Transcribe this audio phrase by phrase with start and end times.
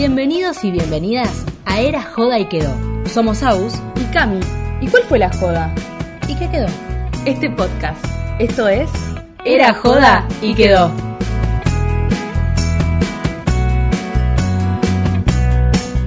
[0.00, 2.72] Bienvenidos y bienvenidas a Era Joda y Quedó.
[3.08, 4.38] Somos Aus y Cami.
[4.80, 5.74] ¿Y cuál fue la joda?
[6.28, 6.68] ¿Y qué quedó?
[7.24, 8.04] Este podcast.
[8.38, 8.88] Esto es
[9.44, 10.92] Era Joda y Quedó.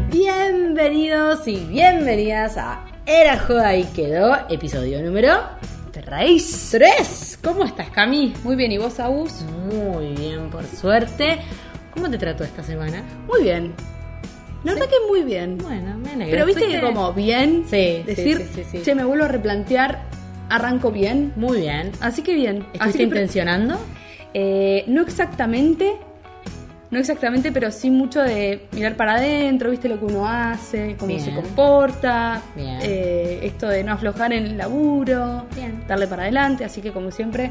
[0.09, 5.37] Bienvenidos y bienvenidas a Era Joda y Quedó, episodio número
[5.91, 6.69] 3.
[6.71, 7.39] 3.
[7.43, 8.33] ¿Cómo estás, Cami?
[8.45, 9.41] Muy bien, ¿y vos, Agus?
[9.69, 11.39] Muy bien, por suerte.
[11.93, 13.03] ¿Cómo te trató esta semana?
[13.27, 13.73] Muy bien.
[14.63, 15.57] La verdad que muy bien.
[15.57, 16.31] Bueno, me alegro.
[16.31, 16.79] Pero viste ¿Fuiste?
[16.81, 18.81] que como bien, Sí, sí, decir, sí, sí, sí.
[18.83, 20.03] che, me vuelvo a replantear,
[20.49, 21.33] arranco bien.
[21.35, 21.91] Muy bien.
[21.99, 22.57] Así que bien.
[22.57, 23.77] ¿Estuviste Así que intencionando?
[24.33, 25.95] Eh, no exactamente,
[26.91, 31.07] no exactamente, pero sí mucho de mirar para adentro, viste lo que uno hace, cómo
[31.09, 31.19] Bien.
[31.25, 32.77] se comporta, Bien.
[32.81, 35.83] eh, esto de no aflojar en el laburo, Bien.
[35.87, 37.49] darle para adelante, así que como siempre,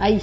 [0.00, 0.20] ahí.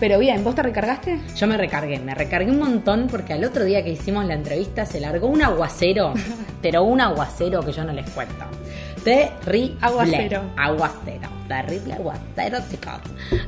[0.00, 1.20] Pero bien, ¿vos te recargaste?
[1.36, 4.84] Yo me recargué, me recargué un montón porque al otro día que hicimos la entrevista
[4.84, 6.14] se largó un aguacero,
[6.62, 8.44] pero un aguacero que yo no les cuento.
[9.04, 9.76] Terrible.
[9.80, 10.42] Aguacero.
[10.56, 11.28] Aguacero.
[11.46, 13.00] Terrible aguacero, chicos.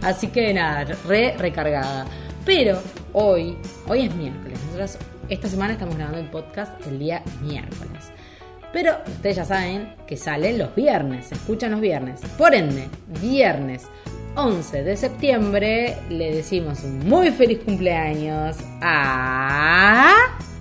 [0.03, 2.05] Así que nada, re recargada.
[2.45, 2.79] Pero
[3.13, 3.57] hoy,
[3.89, 4.59] hoy es miércoles.
[4.67, 8.13] Nosotros esta semana estamos grabando el podcast el día miércoles.
[8.73, 12.21] Pero ustedes ya saben que salen los viernes, se escuchan los viernes.
[12.37, 12.89] Por ende,
[13.23, 13.87] viernes
[14.37, 20.13] 11 de septiembre le decimos un muy feliz cumpleaños a...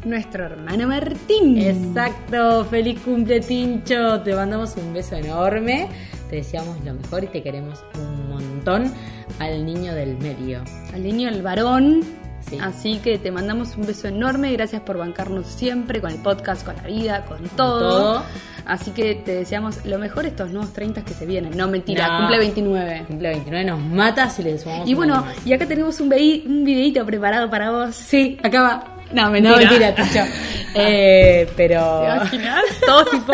[0.05, 1.57] Nuestro hermano Martín.
[1.57, 5.89] Exacto, feliz cumple Tincho, te mandamos un beso enorme,
[6.29, 8.93] te deseamos lo mejor y te queremos un montón
[9.39, 10.63] al niño del medio.
[10.93, 12.01] Al niño, el varón.
[12.49, 12.57] Sí.
[12.61, 14.53] Así que te mandamos un beso enorme.
[14.53, 17.79] Gracias por bancarnos siempre con el podcast, con la vida, con todo.
[17.79, 18.23] todo.
[18.65, 21.55] Así que te deseamos lo mejor estos nuevos 30 que se vienen.
[21.55, 22.17] No, mentira, No.
[22.19, 23.03] cumple 29.
[23.07, 27.05] Cumple 29 nos mata si le sumamos Y bueno, y acá tenemos un, un videito
[27.05, 27.95] preparado para vos.
[27.95, 28.94] Sí, acá va.
[29.11, 30.19] No, No, mentira, Tincho.
[30.77, 32.01] Eh, pero...
[32.01, 32.63] ¿Te imaginas?
[32.85, 33.33] Todos tipo.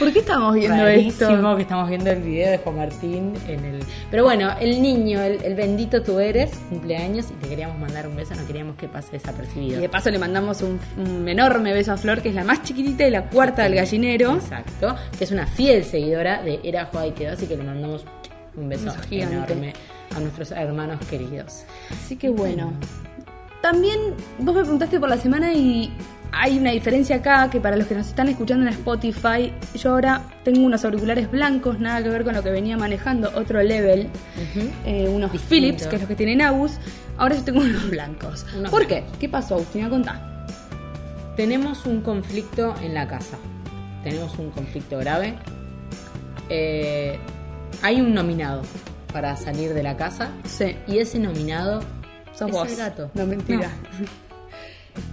[0.00, 1.26] ¿Por qué estamos viendo esto?
[1.28, 3.84] Rarísimo que estamos viendo el video de Juan Martín en el.
[4.10, 8.16] Pero bueno, el niño, el, el bendito tú eres, cumpleaños y te queríamos mandar un
[8.16, 9.80] beso, no queríamos que pase Y desapercibido.
[9.80, 13.06] de paso le mandamos un, un enorme beso a Flor, que es la más chiquitita
[13.06, 14.34] y la cuarta del gallinero.
[14.34, 18.04] Exacto, que es una fiel seguidora de Era Juega y Quedó, así que le mandamos
[18.56, 19.74] un beso, Un beso enorme
[20.16, 21.62] a nuestros hermanos queridos.
[21.88, 22.72] Así que bueno.
[23.62, 23.98] También
[24.38, 25.92] vos me preguntaste por la semana y
[26.32, 30.22] hay una diferencia acá que para los que nos están escuchando en Spotify, yo ahora
[30.44, 34.08] tengo unos auriculares blancos, nada que ver con lo que venía manejando, otro level,
[34.84, 35.48] eh, unos Distinto.
[35.48, 36.72] Philips, que es los que tienen Agus.
[37.18, 38.44] Ahora yo tengo unos blancos.
[38.58, 39.04] Unos ¿Por qué?
[39.20, 39.88] ¿Qué pasó, Agustina?
[39.88, 40.46] Contá.
[41.36, 43.36] Tenemos un conflicto en la casa.
[44.02, 45.34] Tenemos un conflicto grave.
[46.48, 47.18] Eh,
[47.82, 48.62] hay un nominado
[49.12, 50.76] para salir de la casa Sí.
[50.88, 51.80] y ese nominado
[52.34, 52.68] Sos es vos.
[52.70, 53.10] el gato.
[53.14, 53.70] No, mentira.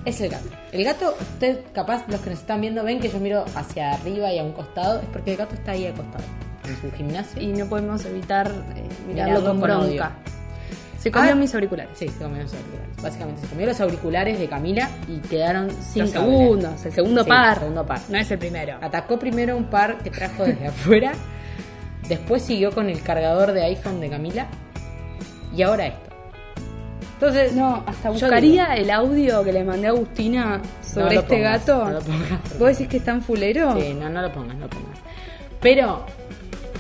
[0.06, 0.48] Es el gato.
[0.72, 4.32] El gato, usted capaz, los que nos están viendo ven que yo miro hacia arriba
[4.34, 6.24] y a un costado, es porque el gato está ahí acostado,
[6.68, 7.42] en su gimnasio.
[7.42, 9.86] Y no podemos evitar eh, mirarlo, Mirarlo con bronca.
[9.86, 10.04] odio.
[11.00, 11.36] Se comió Ah.
[11.36, 11.98] mis auriculares.
[11.98, 13.02] Sí, se comió los auriculares.
[13.02, 16.08] Básicamente se comió los auriculares de Camila y quedaron cable.
[16.10, 17.60] segundos, el segundo Sí, par.
[17.60, 18.02] segundo par.
[18.10, 18.78] No es el primero.
[18.82, 21.14] Atacó primero un par que trajo desde afuera,
[22.10, 24.48] después siguió con el cargador de iPhone de Camila
[25.56, 26.09] y ahora esto.
[27.22, 31.66] Entonces, No, hasta buscaría el audio que le mandé a Agustina sobre No este pongas,
[31.68, 31.84] gato.
[31.86, 32.60] no lo pongas.
[32.60, 33.76] ¿Vos decís que es tan fulero?
[33.80, 34.98] Sí, no, no lo pongas, no lo pongas.
[35.62, 36.06] Pero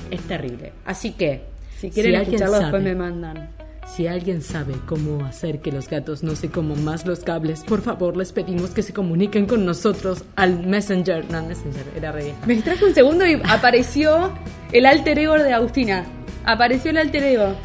[0.10, 0.72] es terrible.
[0.86, 1.44] Así que,
[1.78, 3.50] Si quieren alguien escucharlo, después sabe- me mandan.
[3.86, 7.82] Si alguien sabe cómo hacer que los gatos no se coman más los cables, por
[7.82, 11.26] favor les pedimos que se comuniquen con nosotros al Messenger.
[11.32, 12.38] No, Messenger, era re vieja.
[12.46, 14.32] Me distraje un segundo y apareció
[14.72, 16.06] el alter ego de Agustina.
[16.46, 17.56] Apareció el alter ego.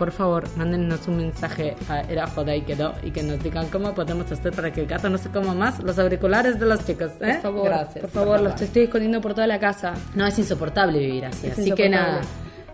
[0.00, 3.92] Por favor, mándennos un mensaje a Era Joda y Quedó y que nos digan cómo
[3.94, 7.10] podemos hacer para que el gato no se coma más los auriculares de los chicos.
[7.20, 7.34] ¿eh?
[7.34, 8.00] Por favor, Gracias.
[8.00, 9.92] por favor, los estoy escondiendo por toda la casa.
[10.14, 11.48] No, es insoportable vivir así.
[11.48, 12.22] Es así que nada,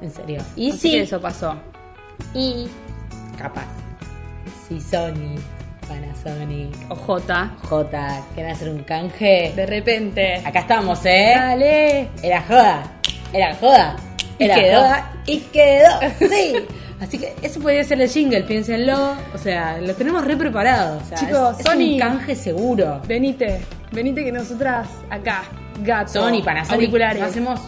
[0.00, 0.40] en serio.
[0.54, 1.56] Y Así sí, que eso pasó.
[2.32, 2.68] y
[3.36, 3.66] capaz,
[4.68, 5.34] si Sony,
[5.88, 7.26] Panasonic, OJ.
[7.68, 10.36] J, quieren hacer un canje, De repente.
[10.44, 11.32] acá estamos, ¿eh?
[11.34, 12.08] Dale.
[12.22, 12.82] Era joda,
[13.32, 13.96] era joda,
[14.38, 14.80] Y era quedó.
[14.80, 15.88] joda y quedó,
[16.20, 16.54] sí.
[17.00, 19.16] Así que eso podría ser el jingle, piénsenlo.
[19.34, 20.98] O sea, lo tenemos re preparado.
[20.98, 21.92] O sea, Chicos, es, es Sony.
[21.92, 23.02] un canje seguro.
[23.06, 23.60] Venite.
[23.92, 25.42] Venite que nosotras acá.
[25.82, 26.12] Gato.
[26.12, 27.20] Sony, Panasonic, Auriculares.
[27.20, 27.60] no hacemos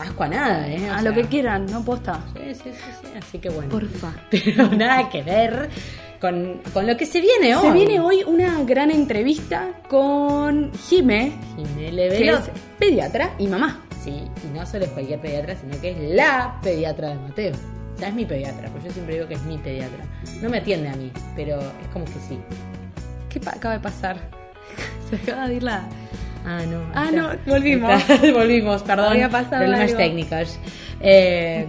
[0.00, 0.90] asco a nada, ¿eh?
[0.90, 2.18] O a sea, lo que quieran, no posta.
[2.34, 3.70] Sí, sí, sí, sí, así que bueno.
[3.70, 4.12] Porfa.
[4.30, 5.68] Pero nada que ver
[6.20, 7.62] con, con lo que se viene hoy.
[7.68, 12.40] Se viene hoy una gran entrevista con Jime, Jimé que es
[12.80, 13.80] pediatra y mamá.
[14.02, 14.10] Sí,
[14.44, 17.52] y no solo es cualquier pediatra, sino que es la pediatra de Mateo.
[18.00, 20.04] Es mi pediatra, pues yo siempre digo que es mi pediatra.
[20.40, 22.38] No me atiende a mí, pero es como que sí.
[23.28, 24.16] ¿Qué acaba de pasar?
[25.10, 25.82] Se acaba de ir la.
[26.44, 26.80] Ah, no.
[26.94, 28.02] Ah, está- no, volvimos.
[28.34, 29.12] volvimos, perdón.
[29.12, 29.96] Había pasado Problemas algo.
[29.98, 30.58] técnicos.
[31.00, 31.66] Eh,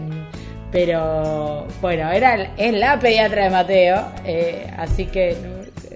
[0.71, 5.37] pero bueno, era es la pediatra de Mateo, eh, así que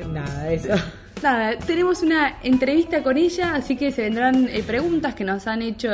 [0.04, 0.76] no, nada, eso.
[1.22, 5.62] Nada, tenemos una entrevista con ella, así que se vendrán eh, preguntas que nos han
[5.62, 5.90] hecho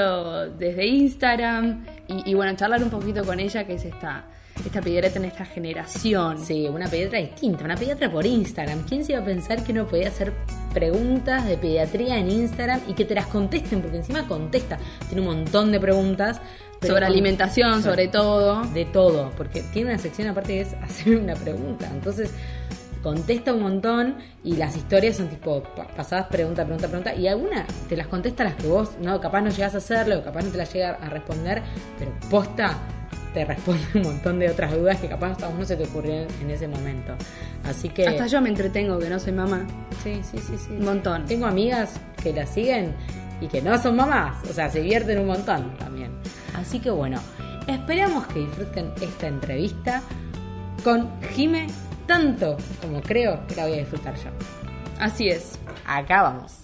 [0.57, 4.25] desde Instagram y, y bueno, charlar un poquito con ella, que es esta,
[4.65, 6.37] esta pediatra en esta generación.
[6.37, 8.83] Sí, una pediatra distinta, una pediatra por Instagram.
[8.83, 10.33] ¿Quién se iba a pensar que uno podía hacer
[10.73, 13.81] preguntas de pediatría en Instagram y que te las contesten?
[13.81, 14.77] Porque encima contesta.
[15.07, 16.41] Tiene un montón de preguntas.
[16.79, 18.63] pero sobre alimentación, sobre todo.
[18.73, 21.89] De todo, porque tiene una sección aparte que es hacer una pregunta.
[21.91, 22.31] Entonces
[23.03, 27.13] contesta un montón y las historias son tipo pa- pasadas pregunta, pregunta, pregunta.
[27.13, 30.43] Y alguna te las contesta las que vos no, capaz no llegas a hacerlo, capaz
[30.43, 31.61] no te las llega a responder,
[31.99, 32.77] pero posta
[33.33, 36.27] te responde un montón de otras dudas que capaz a vos no se te ocurrieron
[36.41, 37.13] en ese momento.
[37.65, 38.07] Así que.
[38.07, 39.65] Hasta yo me entretengo, que no soy mamá.
[40.03, 40.71] Sí, sí, sí, sí.
[40.71, 41.25] Un montón.
[41.25, 42.93] Tengo amigas que la siguen
[43.41, 46.11] y que no son mamás, o sea, se divierten un montón también.
[46.55, 47.19] Así que bueno,
[47.67, 50.01] esperamos que disfruten esta entrevista
[50.83, 51.67] con Jime
[52.07, 54.29] tanto como creo que la voy a disfrutar yo.
[54.99, 55.59] Así es.
[55.85, 56.59] Acá vamos.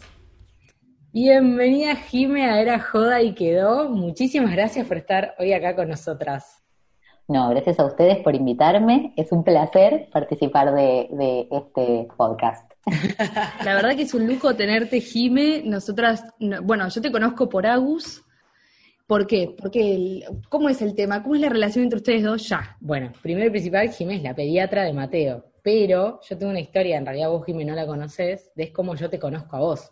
[1.12, 3.89] Bienvenida Jime a Era Joda y Quedó.
[3.89, 6.62] Muchísimas gracias por estar hoy acá con nosotras.
[7.27, 9.13] No, gracias a ustedes por invitarme.
[9.15, 12.71] Es un placer participar de, de este podcast.
[13.65, 15.62] La verdad que es un lujo tenerte, Jime.
[15.65, 18.24] Nosotras, no- bueno, yo te conozco por Agus.
[19.09, 19.56] ¿Por qué?
[19.59, 21.23] Porque el- ¿cómo es el tema?
[21.23, 22.77] ¿Cómo es la relación entre ustedes dos ya?
[22.79, 25.45] Bueno, primero y principal, Jimé es la pediatra de Mateo.
[25.63, 28.94] Pero yo tengo una historia, en realidad vos, Jimé, no la conocés, de es como
[28.94, 29.91] yo te conozco a vos.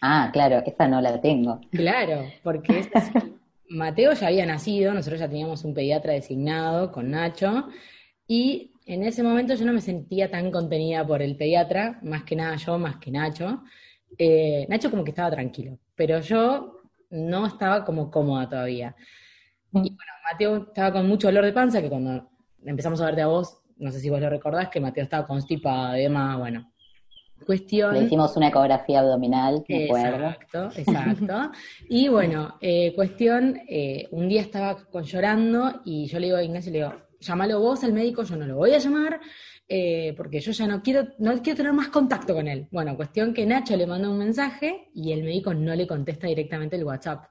[0.00, 1.60] Ah, claro, esa no la tengo.
[1.72, 2.88] Claro, porque es.
[3.68, 7.68] Mateo ya había nacido, nosotros ya teníamos un pediatra designado con Nacho,
[8.26, 12.34] y en ese momento yo no me sentía tan contenida por el pediatra, más que
[12.34, 13.62] nada yo, más que Nacho.
[14.16, 16.77] Eh, Nacho como que estaba tranquilo, pero yo
[17.10, 18.94] no estaba como cómoda todavía.
[19.72, 22.28] Y bueno, Mateo estaba con mucho dolor de panza, que cuando
[22.64, 25.96] empezamos a verte a vos, no sé si vos lo recordás, que Mateo estaba constipado
[25.96, 26.72] y demás, bueno.
[27.46, 27.94] Cuestión...
[27.94, 30.26] Le hicimos una ecografía abdominal, me acuerdo.
[30.28, 31.52] Exacto, exacto.
[31.88, 36.42] Y bueno, eh, cuestión, eh, un día estaba con- llorando y yo le digo a
[36.42, 39.20] Ignacio, le digo, llámalo vos al médico, yo no lo voy a llamar,
[39.68, 42.66] eh, porque yo ya no quiero, no quiero tener más contacto con él.
[42.70, 46.76] Bueno, cuestión que Nacho le manda un mensaje y el médico no le contesta directamente
[46.76, 47.24] el WhatsApp.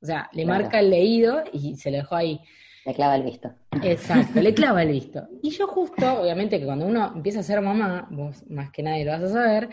[0.00, 0.62] O sea, le Claro.
[0.64, 2.40] marca el leído y se lo dejó ahí.
[2.84, 3.52] Le clava el visto.
[3.82, 5.26] Exacto, le clava el visto.
[5.42, 9.04] Y yo justo, obviamente que cuando uno empieza a ser mamá, vos más que nadie
[9.04, 9.68] lo vas a saber,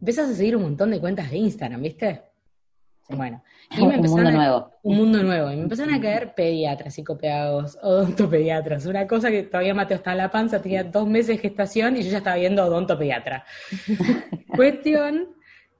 [0.00, 2.22] empiezas a seguir un montón de cuentas de Instagram, ¿viste?
[3.08, 4.70] Bueno, y me Un mundo a- nuevo.
[4.82, 5.50] Un mundo nuevo.
[5.50, 8.86] Y me empezaron a caer pediatras, psicopedagogos, odontopediatras.
[8.86, 12.02] Una cosa que todavía Mateo estaba en la panza, tenía dos meses de gestación y
[12.02, 13.44] yo ya estaba viendo odontopediatra.
[14.56, 15.28] Cuestión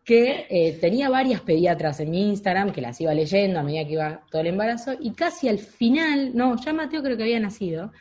[0.05, 3.93] que eh, tenía varias pediatras en mi Instagram que las iba leyendo a medida que
[3.93, 7.93] iba todo el embarazo y casi al final, no, ya Mateo creo que había nacido,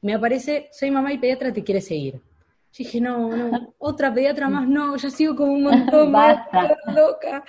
[0.00, 2.14] me aparece, soy mamá y pediatra, te quiere seguir.
[2.14, 2.20] Yo
[2.84, 7.44] dije, no, no, otra pediatra más, no, ya sigo como un montón, quedar loca.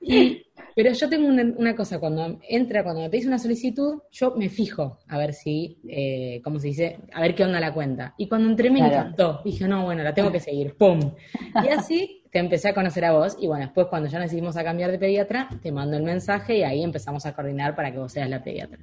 [0.00, 0.42] Y,
[0.74, 4.48] pero yo tengo una, una cosa, cuando entra, cuando me pedís una solicitud, yo me
[4.48, 6.98] fijo a ver si, eh, ¿cómo se dice?
[7.12, 8.14] A ver qué onda la cuenta.
[8.18, 8.94] Y cuando entré me Claro.
[8.94, 9.40] encantó.
[9.44, 10.76] Dije, no, bueno, la tengo que seguir.
[10.76, 11.00] ¡Pum!
[11.64, 13.36] Y así te empecé a conocer a vos.
[13.40, 16.62] Y bueno, después cuando ya decidimos a cambiar de pediatra, te mando el mensaje y
[16.62, 18.78] ahí empezamos a coordinar para que vos seas la pediatra.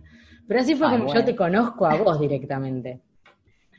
[0.47, 2.99] Pero así fue Ay, como yo te conozco a vos directamente.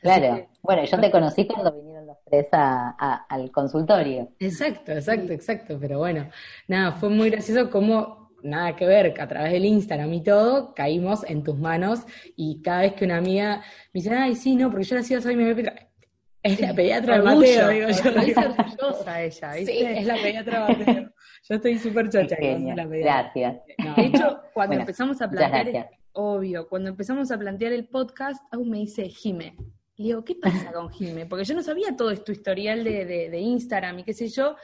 [0.01, 0.37] Claro.
[0.37, 1.85] que- Bueno, yo te conocí cuando los
[2.25, 4.31] tres a- a- al consultorio.
[4.39, 5.79] Exacto, exacto, exacto.
[5.81, 6.29] Pero bueno,
[6.69, 10.75] nada, fue muy gracioso como nada que ver, que a través del Instagram y todo,
[10.75, 12.01] caímos en tus manos
[12.37, 13.59] y cada vez que una amiga
[13.93, 15.89] me dice, ay, sí, no, porque yo la sido soy mi pediatra.
[16.43, 18.23] Es la pediatra de Mateo, digo yo.
[18.23, 19.73] Hice orgullosa ella, ¿viste?
[19.73, 21.11] Sí, es la pediatra de Mateo.
[21.49, 23.33] Yo estoy súper chocha con la pediatra.
[23.33, 23.57] Gracias.
[23.79, 28.43] No, De hecho, cuando Bueno, empezamos a plantear, obvio, cuando empezamos a plantear el podcast,
[28.53, 29.57] aún me dice Jime.
[29.97, 31.27] Le digo, ¿qué pasa con Jime?
[31.27, 34.57] Porque yo no sabía todo esto historial de, de- de Instagram y qué sé yo.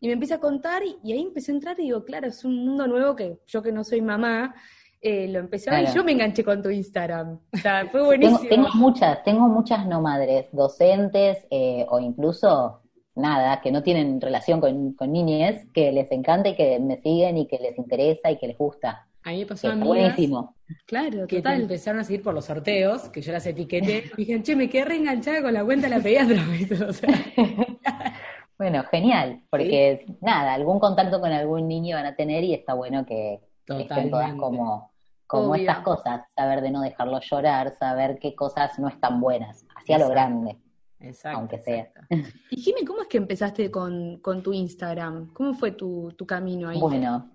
[0.00, 2.44] Y me empieza a contar y, y ahí empecé a entrar y digo, claro, es
[2.44, 4.54] un mundo nuevo que yo que no soy mamá,
[5.00, 7.38] eh, lo empecé a ver y yo me enganché con tu Instagram.
[7.52, 8.48] O sea, fue Tengo, buenísimo.
[8.50, 12.82] tengo muchas, tengo muchas no madres, docentes eh, o incluso
[13.14, 17.38] nada, que no tienen relación con, con niñez, que les encanta y que me siguen
[17.38, 19.05] y que les interesa y que les gusta.
[19.26, 20.54] A mí me Que pasó a mí buenísimo.
[20.86, 21.60] Claro, que te total.
[21.62, 24.84] empezaron a seguir por los sorteos, que yo las etiqueté, y dije, che, me quedé
[24.84, 26.74] reenganchada con la cuenta de la pediatra, ¿viste?
[26.84, 27.08] O sea,
[28.56, 33.04] Bueno, genial, porque nada, algún contacto con algún niño van a tener y está bueno
[33.04, 34.92] que estén todas como,
[35.26, 35.62] como Obvio.
[35.62, 40.08] estas cosas, saber de no dejarlo llorar, saber qué cosas no están buenas, hacia lo
[40.08, 40.56] grande.
[41.00, 41.82] Exacto, aunque sea.
[41.82, 42.16] exacto.
[42.50, 45.32] Y Jimmy, ¿cómo es que empezaste con, con tu Instagram?
[45.34, 46.78] ¿Cómo fue tu, tu camino ahí?
[46.80, 47.28] Bueno,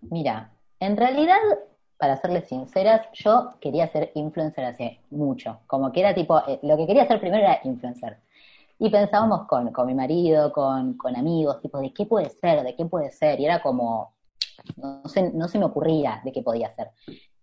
[0.00, 1.38] mira, en realidad,
[1.98, 5.60] para serles sinceras, yo quería ser influencer hace mucho.
[5.66, 8.18] Como que era tipo, eh, lo que quería hacer primero era influencer.
[8.78, 12.62] Y pensábamos con, con mi marido, con, con amigos, tipo, ¿de qué puede ser?
[12.62, 13.40] ¿De qué puede ser?
[13.40, 14.14] Y era como,
[14.76, 16.90] no, se, no se me ocurría de qué podía ser.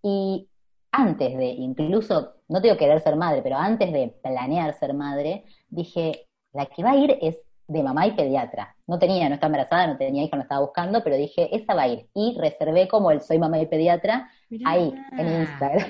[0.01, 0.48] Y
[0.92, 6.27] antes de, incluso, no tengo querer ser madre, pero antes de planear ser madre, dije,
[6.54, 8.76] la que va a ir es de mamá y pediatra.
[8.88, 11.84] No tenía, no estaba embarazada, no tenía hija, no estaba buscando, pero dije, esa va
[11.84, 12.08] a ir.
[12.14, 14.70] Y reservé como el soy mamá y pediatra Mirá.
[14.70, 15.90] ahí, en Instagram.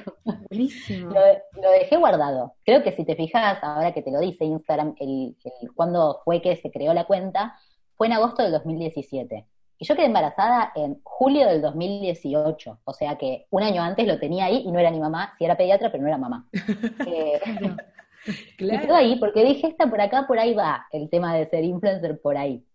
[0.49, 1.11] Buenísimo.
[1.13, 2.53] Lo, lo dejé guardado.
[2.63, 6.41] Creo que si te fijas, ahora que te lo dice Instagram, el, el- cuando fue
[6.41, 7.55] que se creó la cuenta,
[7.97, 9.45] fue en agosto del 2017.
[9.77, 12.79] Y yo quedé embarazada en julio del 2018.
[12.85, 15.43] O sea que un año antes lo tenía ahí y no era ni mamá, sí
[15.43, 16.47] era pediatra, pero no era mamá.
[17.07, 17.39] Eh,
[18.59, 18.95] y quedó Claro.
[18.95, 22.37] ahí porque dije, esta por acá, por ahí va el tema de ser influencer por
[22.37, 22.65] ahí.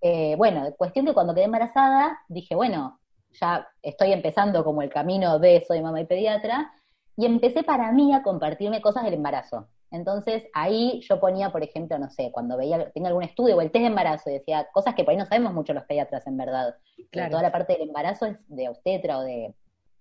[0.00, 3.00] Eh, bueno, cuestión que cuando quedé embarazada, dije, bueno,
[3.32, 6.72] ya estoy empezando como el camino de soy mamá y pediatra,
[7.16, 9.68] y empecé para mí a compartirme cosas del embarazo.
[9.90, 13.70] Entonces ahí yo ponía, por ejemplo, no sé, cuando veía, tenía algún estudio o el
[13.70, 16.36] test de embarazo, y decía cosas que por ahí no sabemos mucho los pediatras en
[16.36, 16.74] verdad.
[17.10, 17.30] Claro.
[17.30, 19.54] Toda la parte del embarazo es de obstetra o de,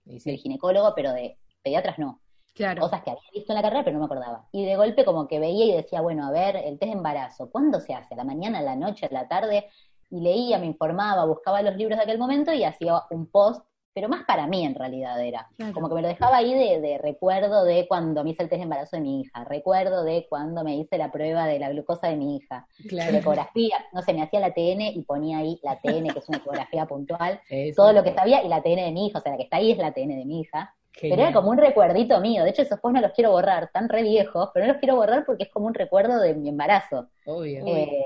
[0.03, 2.19] del ginecólogo, pero de pediatras no
[2.55, 2.81] Claro.
[2.83, 4.47] cosas que había visto en la carrera, pero no me acordaba.
[4.51, 7.49] Y de golpe como que veía y decía, bueno, a ver, el test de embarazo,
[7.51, 8.13] ¿cuándo se hace?
[8.13, 9.65] ¿A la mañana, a la noche, a la tarde?
[10.09, 14.07] Y leía, me informaba, buscaba los libros de aquel momento y hacía un post, pero
[14.09, 15.47] más para mí en realidad era.
[15.57, 15.73] Claro.
[15.73, 18.59] Como que me lo dejaba ahí de, de recuerdo de cuando me hice el test
[18.59, 22.07] de embarazo de mi hija, recuerdo de cuando me hice la prueba de la glucosa
[22.07, 23.17] de mi hija, de la Claro.
[23.17, 26.37] ecografía, no sé, me hacía la TN y ponía ahí la TN, que es una
[26.37, 27.81] ecografía puntual, Eso.
[27.81, 29.57] todo lo que sabía, y la TN de mi hija, o sea, la que está
[29.57, 30.73] ahí es la TN de mi hija.
[31.01, 32.43] Pero era como un recuerdito mío.
[32.43, 34.95] De hecho, esos posts no los quiero borrar, tan re viejos, pero no los quiero
[34.95, 37.09] borrar porque es como un recuerdo de mi embarazo.
[37.25, 37.65] Obvio.
[37.65, 38.05] Eh,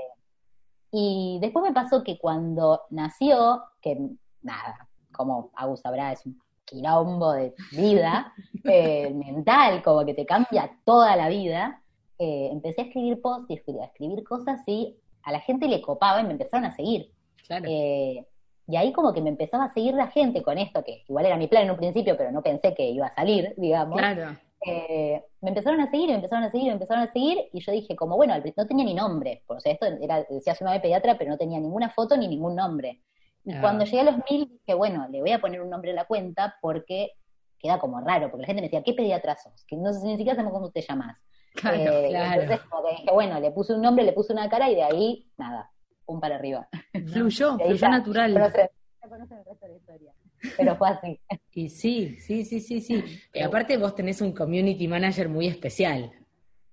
[0.92, 3.96] y después me pasó que cuando nació, que
[4.42, 8.32] nada, como Agus sabrá, es un quilombo de vida
[8.64, 11.82] eh, mental, como que te cambia toda la vida,
[12.18, 16.20] eh, empecé a escribir posts y a escribir cosas y a la gente le copaba
[16.20, 17.12] y me empezaron a seguir.
[17.46, 17.66] Claro.
[17.68, 18.26] Eh,
[18.70, 21.36] y ahí como que me empezaba a seguir la gente con esto, que igual era
[21.36, 23.98] mi plan en un principio, pero no pensé que iba a salir, digamos.
[23.98, 24.36] Claro.
[24.66, 27.72] Eh, me empezaron a seguir, me empezaron a seguir, me empezaron a seguir, y yo
[27.72, 31.16] dije como, bueno, no tenía ni nombre, o sea, esto era, decía su de pediatra,
[31.18, 33.00] pero no tenía ninguna foto ni ningún nombre.
[33.44, 33.60] Y Ah.
[33.62, 36.04] cuando llegué a los mil, dije, bueno, le voy a poner un nombre a la
[36.04, 37.12] cuenta porque
[37.58, 39.64] queda como raro, porque la gente me decía, ¿qué pediatra sos?
[39.66, 41.16] Que no sé ni siquiera sabemos cómo te llamas.
[41.54, 41.76] Claro.
[41.78, 42.42] Eh, claro.
[42.42, 44.82] Entonces como que dije, bueno, le puse un nombre, le puse una cara, y de
[44.82, 45.70] ahí, nada,
[46.18, 46.66] para arriba.
[47.12, 48.32] Fluyó, fluyó natural.
[48.34, 50.12] ya conocen el resto de la historia.
[50.56, 51.20] Pero fue así.
[51.52, 53.04] Y sí, sí, sí, sí, sí.
[53.32, 56.10] Pero aparte vos tenés un community manager muy especial.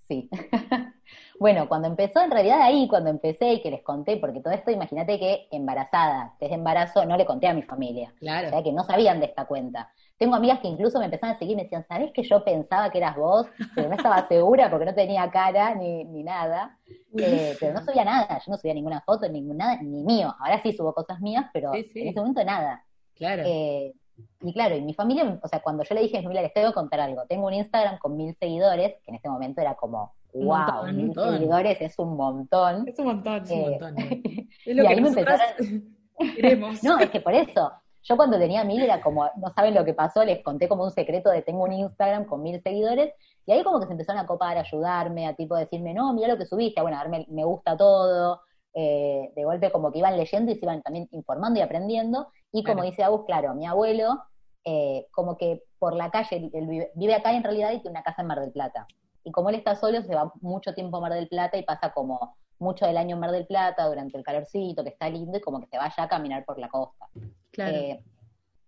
[0.07, 0.29] Sí.
[1.39, 4.71] bueno, cuando empezó, en realidad ahí, cuando empecé y que les conté, porque todo esto,
[4.71, 8.11] imagínate que embarazada, desde embarazo, no le conté a mi familia.
[8.15, 8.49] O Claro.
[8.49, 9.91] sea, que no sabían de esta cuenta.
[10.17, 12.89] Tengo amigas que incluso me empezaron a seguir y me decían, ¿sabés que yo pensaba
[12.89, 13.45] que eras vos?
[13.75, 16.77] Pero no estaba segura porque no tenía cara ni, ni nada.
[17.17, 20.33] Eh, pero no subía nada, yo no subía ninguna foto, ningún nada, ni mío.
[20.39, 22.01] Ahora sí subo cosas mías, pero Sí, sí.
[22.01, 22.83] en ese momento nada.
[23.15, 23.43] Claro.
[23.45, 23.93] Eh,
[24.41, 26.53] y claro, y mi familia, o sea, cuando yo le dije a mi familia, les
[26.53, 27.23] tengo que contar algo.
[27.27, 31.05] Tengo un Instagram con mil seguidores, que en este momento era como, wow, montón, mil
[31.07, 31.33] montón.
[31.33, 32.87] seguidores es un montón.
[32.87, 33.43] Es un montón.
[33.43, 33.95] es un eh, montón.
[34.65, 35.11] Es y lo que ahí me
[36.35, 36.81] queremos.
[36.83, 37.71] No, es que por eso,
[38.07, 40.91] yo cuando tenía mil era como, no saben lo que pasó, les conté como un
[40.91, 43.13] secreto de tengo un Instagram con mil seguidores,
[43.45, 46.29] y ahí como que se empezaron a copar, a ayudarme, a tipo decirme, no, mira
[46.29, 48.41] lo que subiste, bueno, a darme, me gusta todo,
[48.73, 52.63] eh, de golpe como que iban leyendo y se iban también informando y aprendiendo, y
[52.63, 54.23] como dice Agus, claro, mi abuelo,
[54.63, 58.03] eh, como que por la calle, él vive, vive acá en realidad y tiene una
[58.03, 58.87] casa en Mar del Plata,
[59.25, 61.91] y como él está solo, se va mucho tiempo a Mar del Plata y pasa
[61.91, 65.41] como mucho del año en Mar del Plata durante el calorcito, que está lindo, y
[65.41, 67.07] como que se vaya a caminar por la costa.
[67.51, 67.75] Claro.
[67.75, 68.03] Eh,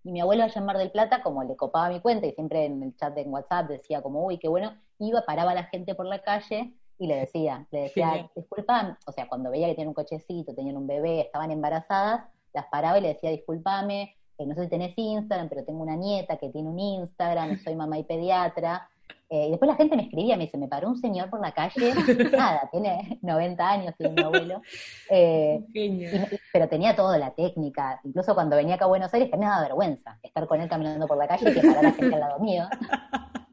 [0.03, 2.65] y mi abuelo allá en Mar del Plata, como le copaba mi cuenta y siempre
[2.65, 5.93] en el chat de WhatsApp decía como, uy, qué bueno, iba, paraba a la gente
[5.95, 8.31] por la calle y le decía, le decía, Genial.
[8.35, 12.65] disculpa, o sea, cuando veía que tenían un cochecito, tenían un bebé, estaban embarazadas, las
[12.67, 16.37] paraba y le decía, disculpame, eh, no sé si tenés Instagram, pero tengo una nieta
[16.37, 18.89] que tiene un Instagram, soy mamá y pediatra.
[19.31, 21.51] Eh, y después la gente me escribía, me dice, me paró un señor por la
[21.51, 21.93] calle,
[22.35, 24.61] nada, tiene 90 años, tiene mi abuelo.
[25.11, 26.07] Eh, y-
[26.53, 27.99] pero tenía toda la técnica.
[28.03, 31.07] Incluso cuando venía acá a Buenos Aires, también me daba vergüenza estar con él caminando
[31.07, 32.63] por la calle y que parara gente al lado mío.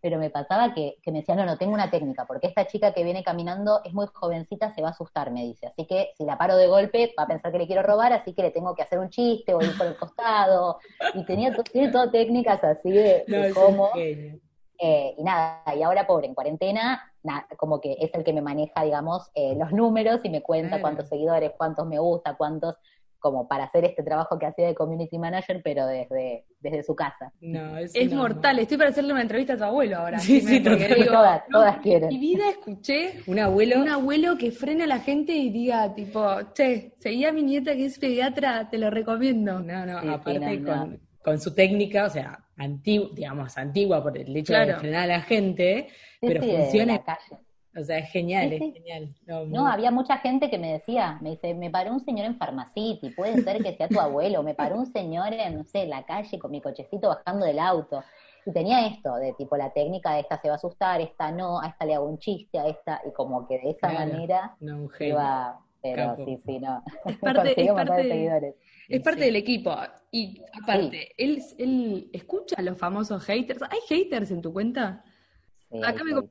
[0.00, 2.92] Pero me pasaba que, que me decía, no, no, tengo una técnica, porque esta chica
[2.92, 5.66] que viene caminando es muy jovencita, se va a asustar, me dice.
[5.68, 8.34] Así que si la paro de golpe, va a pensar que le quiero robar, así
[8.34, 10.78] que le tengo que hacer un chiste o ir por el costado.
[11.14, 13.86] Y tenía tiene todas técnicas así de, No, de es cómo.
[13.86, 14.40] un genio.
[14.78, 18.42] Eh, y nada, y ahora pobre, en cuarentena, na- como que es el que me
[18.42, 22.74] maneja, digamos, eh, los números y me cuenta cuántos seguidores, cuántos me gusta, cuántos,
[23.20, 27.32] como para hacer este trabajo que hacía de community manager, pero desde, desde su casa.
[27.40, 30.18] No, es, mortal, estoy para hacerle una entrevista a tu abuelo ahora.
[30.18, 32.10] Sí, sí, digo, todas, no, todas quieren.
[32.12, 33.80] En mi vida escuché Un abuelo.
[33.80, 37.72] un abuelo que frene a la gente y diga, tipo, che, seguí a mi nieta
[37.74, 39.60] que es pediatra, te lo recomiendo.
[39.60, 40.62] No, no, Sí, aparte.
[40.62, 45.06] Con, con su técnica, o sea, antigua, digamos, antigua por el hecho de frenar a
[45.06, 45.88] la gente,
[46.20, 46.92] Sí, pero sí, de funciona.
[46.94, 47.40] la calle.
[47.76, 49.14] O sea, es genial, Sí, es genial.
[49.26, 52.26] No, No, muy- había mucha gente que me decía, me dice, me paró un señor
[52.26, 55.82] en Farmacity, puede ser que sea tu abuelo, me paró un señor en, no sé,
[55.82, 58.04] en la calle con mi cochecito bajando del auto.
[58.46, 61.60] Y tenía esto, de tipo la técnica de esta se va a asustar, esta no,
[61.60, 63.98] a esta le hago un chiste, a esta, y como que de esa Claro.
[64.10, 66.24] manera no, iba, pero Capo.
[66.24, 66.82] sí, sí, no.
[67.04, 68.54] Es parte- es de parte- seguidores.
[68.88, 69.26] Es parte Sí.
[69.26, 69.76] del equipo.
[70.10, 73.60] Y aparte, él, él escucha a los famosos haters.
[73.70, 75.04] ¿Hay haters en tu cuenta?
[75.70, 76.12] Sí, Acá me.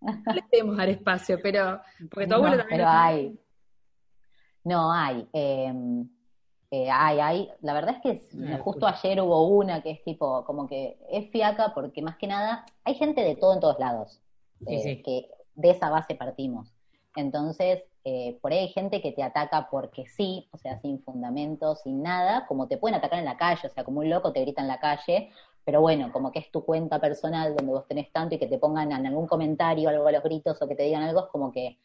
[0.00, 1.80] No le debemos dar espacio, pero.
[2.10, 2.78] Porque tu No, abuelo también.
[2.78, 3.38] pero hay.
[4.64, 5.26] No, hay.
[5.32, 5.72] eh,
[6.70, 7.48] eh, hay, hay.
[7.62, 11.72] La verdad es que justo ayer hubo una que es tipo, como que es fiaca
[11.74, 14.20] porque más que nada hay gente de todo en todos lados.
[14.66, 15.02] Sí, eh, sí.
[15.02, 16.72] Que de esa base partimos.
[17.16, 21.74] Entonces, eh, por ahí hay gente que te ataca porque sí, o sea, sin fundamento,
[21.76, 24.40] sin nada, como te pueden atacar en la calle, o sea, como un loco te
[24.40, 25.30] grita en la calle,
[25.62, 28.56] pero bueno, como que es tu cuenta personal donde vos tenés tanto y que te
[28.56, 31.52] pongan en algún comentario algo a los gritos o que te digan algo, es como
[31.52, 31.76] que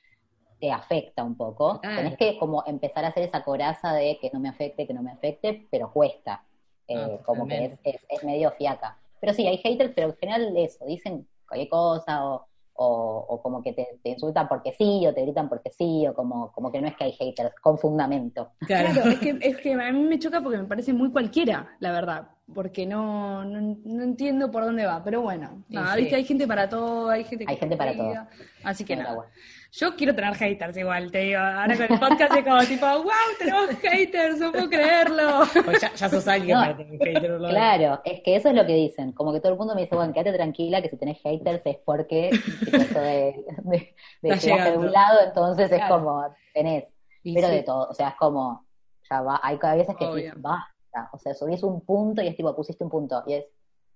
[0.61, 1.81] te afecta un poco.
[1.81, 5.03] Tenés que como empezar a hacer esa coraza de que no me afecte, que no
[5.03, 6.45] me afecte, pero cuesta.
[6.87, 8.97] Eh, Ah, como que es, es medio fiaca.
[9.19, 12.47] Pero sí, hay haters, pero en general eso, dicen cualquier cosa o,
[12.83, 16.13] o, o como que te, te insultan porque sí, o te gritan porque sí, o
[16.13, 18.51] como, como que no es que hay haters con fundamento.
[18.67, 18.89] Claro.
[18.93, 21.91] Claro, es que, es que a mí me choca porque me parece muy cualquiera, la
[21.91, 22.27] verdad.
[22.53, 25.01] Porque no, no, no entiendo por dónde va.
[25.03, 26.01] Pero bueno, Sí, nada, sí.
[26.01, 28.29] viste, hay gente para todo, hay gente que Hay gente para aburrida.
[28.63, 29.15] Así que Pero nada.
[29.15, 29.31] bueno.
[29.75, 31.39] Yo quiero tener haters igual, te digo.
[31.39, 35.41] Ahora con el podcast es como tipo, wow, tenemos haters, no puedo creerlo.
[35.65, 37.49] Pues ya, ya sos alguien No, para tener hater, ¿no?
[37.49, 39.13] Claro, es que eso es lo que dicen.
[39.13, 41.77] Como que todo el mundo me dice, bueno, quédate tranquila que si tenés haters es
[41.83, 42.29] porque
[42.65, 44.79] tipo, eso de, de, de Está llegaste de llegando.
[44.81, 46.83] un lado, entonces es como tenés.
[47.23, 47.53] Y pero sí.
[47.55, 48.67] de todo, o sea, es como,
[49.09, 52.35] ya va, hay cada veces que decís, basta, o sea, subís un punto y es
[52.35, 53.45] tipo, pusiste un punto, y es,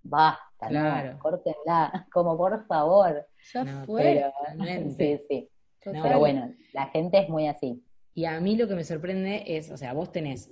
[0.02, 1.14] basta, Claro.
[1.14, 3.28] no, córtenla, como por favor.
[3.54, 4.02] Ya No, fue.
[4.02, 4.32] Pero,
[4.98, 5.50] sí, sí,
[5.94, 7.84] No, pero bueno, la gente es muy así.
[8.14, 10.52] Y a mí lo que me sorprende es, o sea, vos tenés,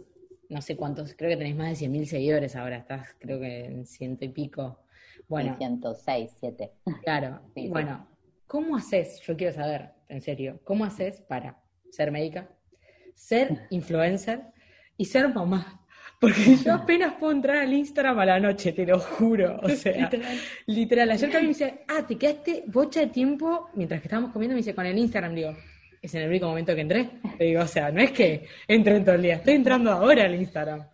[0.49, 3.85] no sé cuántos, creo que tenés más de 100.000 seguidores ahora, estás creo que en
[3.85, 4.79] ciento y pico.
[5.27, 6.71] Bueno, 106, 7.
[7.03, 7.41] claro.
[7.55, 7.69] Sí, sí.
[7.69, 8.07] Bueno,
[8.47, 9.19] ¿cómo haces?
[9.21, 11.57] Yo quiero saber, en serio, ¿cómo haces para
[11.89, 12.49] ser médica,
[13.15, 14.43] ser influencer
[14.97, 15.84] y ser mamá?
[16.25, 19.59] Porque yo apenas puedo entrar al Instagram a la noche, te lo juro.
[19.61, 20.09] O sea,
[20.65, 21.11] literal.
[21.11, 24.55] Ayer Cami me dice, ah, te quedaste bocha de tiempo mientras que estábamos comiendo.
[24.55, 25.35] Me dice, con el Instagram.
[25.35, 25.55] Digo,
[26.01, 27.11] es en el único momento que entré.
[27.37, 30.23] Le digo, o sea, no es que entre en todo el día, estoy entrando ahora
[30.25, 30.87] al Instagram.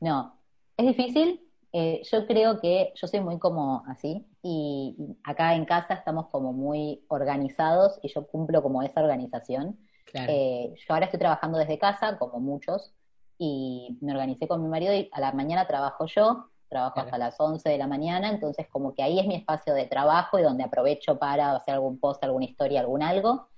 [0.00, 0.40] No,
[0.76, 1.40] es difícil.
[1.72, 6.52] Eh, yo creo que yo soy muy como así y acá en casa estamos como
[6.52, 9.78] muy organizados y yo cumplo como esa organización.
[10.06, 10.32] Claro.
[10.32, 12.92] Eh, yo ahora estoy trabajando desde casa, como muchos,
[13.38, 17.06] y me organicé con mi marido y a la mañana trabajo yo, trabajo Claro.
[17.06, 20.38] hasta las 11 de la mañana, entonces como que ahí es mi espacio de trabajo
[20.38, 23.48] y donde aprovecho para hacer algún post, alguna historia, algún algo.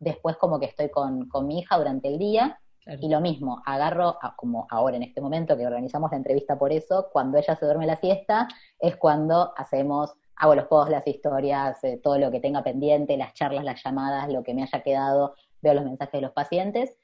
[0.00, 2.98] Después como que estoy con, con mi hija durante el día claro.
[3.02, 6.72] y lo mismo, agarro, a- como ahora en este momento que organizamos la entrevista por
[6.72, 11.82] eso, cuando ella se duerme la siesta, es cuando hacemos, hago los posts, las historias,
[11.84, 15.34] eh, todo lo que tenga pendiente, las charlas, las llamadas, lo que me haya quedado,
[15.62, 16.98] veo los mensajes de los pacientes,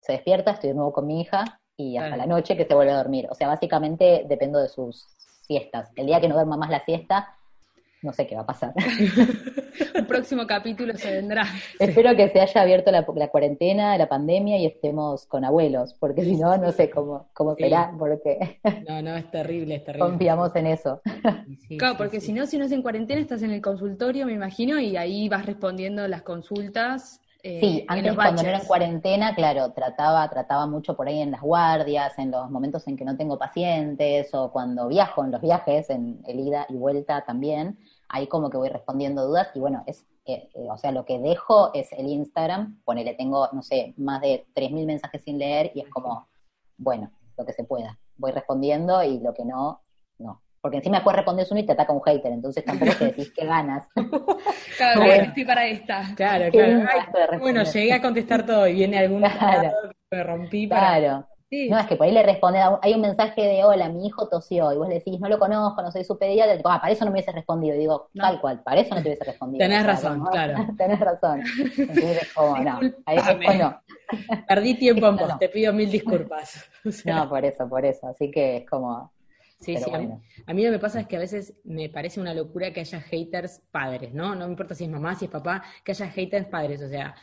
[0.00, 2.22] se despierta, estoy de nuevo con mi hija y hasta Claro.
[2.22, 3.26] la noche que se vuelve a dormir.
[3.30, 5.06] O sea, básicamente dependo de sus
[5.46, 5.90] siestas.
[5.96, 7.34] El día que no duerma más la siesta,
[8.02, 8.72] no sé qué va a pasar.
[9.98, 11.44] Un próximo capítulo se vendrá.
[11.78, 16.22] Espero que se haya abierto la, la cuarentena, la pandemia y estemos con abuelos, porque
[16.24, 17.64] si no, no sé cómo, cómo Sí.
[17.64, 20.08] será, porque No, no, es terrible, es terrible.
[20.08, 21.00] confiamos en eso.
[21.46, 22.26] Sí, sí, Claro, sí, porque sí.
[22.26, 25.28] si no, si no es en cuarentena, estás en el consultorio, me imagino, y ahí
[25.28, 27.20] vas respondiendo las consultas.
[27.42, 31.32] Eh, Sí, antes cuando no era en cuarentena, claro, trataba, trataba mucho por ahí en
[31.32, 35.40] las guardias, en los momentos en que no tengo pacientes, o cuando viajo en los
[35.40, 37.78] viajes, en el ida y vuelta también,
[38.08, 41.18] ahí como que voy respondiendo dudas, y bueno, es, eh, eh, o sea, lo que
[41.18, 45.80] dejo es el Instagram, ponele, tengo, no sé, más de 3.000 mensajes sin leer, y
[45.80, 46.28] es como,
[46.76, 49.81] bueno, lo que se pueda, voy respondiendo, y lo que no.
[50.62, 53.44] Porque encima después respondes uno y te ataca un hater, entonces tampoco te decís que
[53.44, 53.86] ganas.
[54.78, 55.24] Claro, Bueno.
[55.24, 56.02] estoy para esta.
[56.16, 56.88] Claro, Qué claro.
[57.32, 59.70] Ay, bueno, llegué a contestar todo y viene algún Claro.
[60.10, 60.98] me rompí para...
[60.98, 61.28] Claro.
[61.68, 64.72] No es que por ahí le responde, hay un mensaje de hola, mi hijo tosió,
[64.72, 67.10] y vos le decís, no lo conozco, no soy su pediatra, ah, para eso no
[67.10, 67.76] me hubiese respondido.
[67.76, 69.58] Y digo, tal cual, para eso no te hubiese respondido.
[69.58, 70.54] Tenés razón, claro.
[70.78, 71.42] Tenés razón.
[71.76, 73.18] Entonces, como, no, ahí
[73.58, 73.82] no.
[74.48, 76.64] Perdí tiempo en vos, te pido mil disculpas.
[77.04, 78.08] No, por eso, por eso.
[78.08, 79.11] Así que es como.
[79.62, 79.90] Sí, sí.
[79.92, 80.08] A mí,
[80.46, 82.80] a mí, lo que me pasa es que a veces me parece una locura que
[82.80, 84.34] haya haters padres, ¿no?
[84.34, 86.82] No me importa si es mamá, si es papá, que haya haters padres.
[86.82, 87.14] O sea,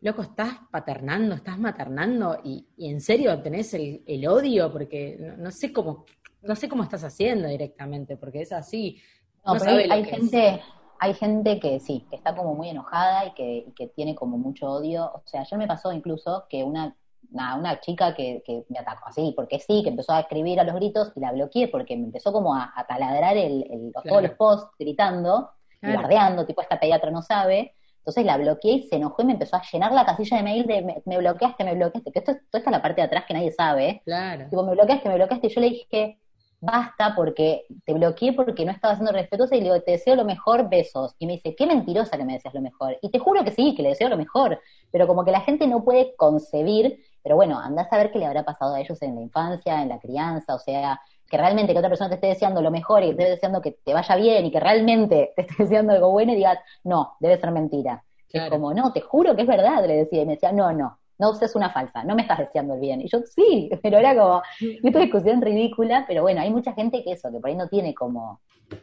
[0.00, 6.04] loco, estás paternando, estás maternando y, en serio tenés el, odio porque no, sé cómo,
[6.42, 9.00] no sé cómo estás haciendo directamente, porque es así.
[9.44, 10.62] No, pero hay, gente,
[11.00, 15.10] hay gente que sí, que está como muy enojada y que, tiene como mucho odio.
[15.14, 16.96] O sea, ayer me pasó incluso que una,
[17.32, 21.12] una, chica que, me atacó así, porque sí, que empezó a escribir a los gritos
[21.14, 26.46] y la bloqueé porque me empezó como a, taladrar el, todos los posts gritando, claro.
[26.46, 27.74] tipo esta pediatra no sabe.
[27.98, 30.66] Entonces la bloqueé y se enojó y me empezó a llenar la casilla de mail
[30.66, 33.52] de me, bloqueaste, me bloqueaste, que esto, esto está la parte de atrás que nadie
[33.52, 34.00] sabe.
[34.06, 34.48] Claro.
[34.48, 35.46] Tipo, me bloqueaste, me bloqueaste.
[35.48, 36.18] Y yo le dije,
[36.60, 40.24] basta porque te bloqueé porque no estaba siendo respetuosa y le digo, te deseo lo
[40.24, 41.14] mejor, besos.
[41.18, 42.96] Y me dice, qué mentirosa que me deseas lo mejor.
[43.02, 44.60] Y te juro que sí, que le deseo lo mejor.
[44.90, 48.26] Pero como que la gente no puede concebir, pero bueno, andás a ver qué le
[48.26, 51.78] habrá pasado a ellos en la infancia, en la crianza, o sea, que realmente que
[51.78, 54.46] otra persona te esté deseando lo mejor y te esté deseando que te vaya bien
[54.46, 58.04] y que realmente te esté deseando algo bueno y digas, no, debe ser mentira.
[58.30, 60.22] Es como, no, te juro que es verdad, le decía.
[60.22, 63.00] Y me decía, no, no, no uses una falsa, no me estás deseando el bien.
[63.00, 67.12] Y yo, sí, pero era como, esta discusión ridícula, pero bueno, hay mucha gente que
[67.12, 68.40] eso, que por ahí no tiene como,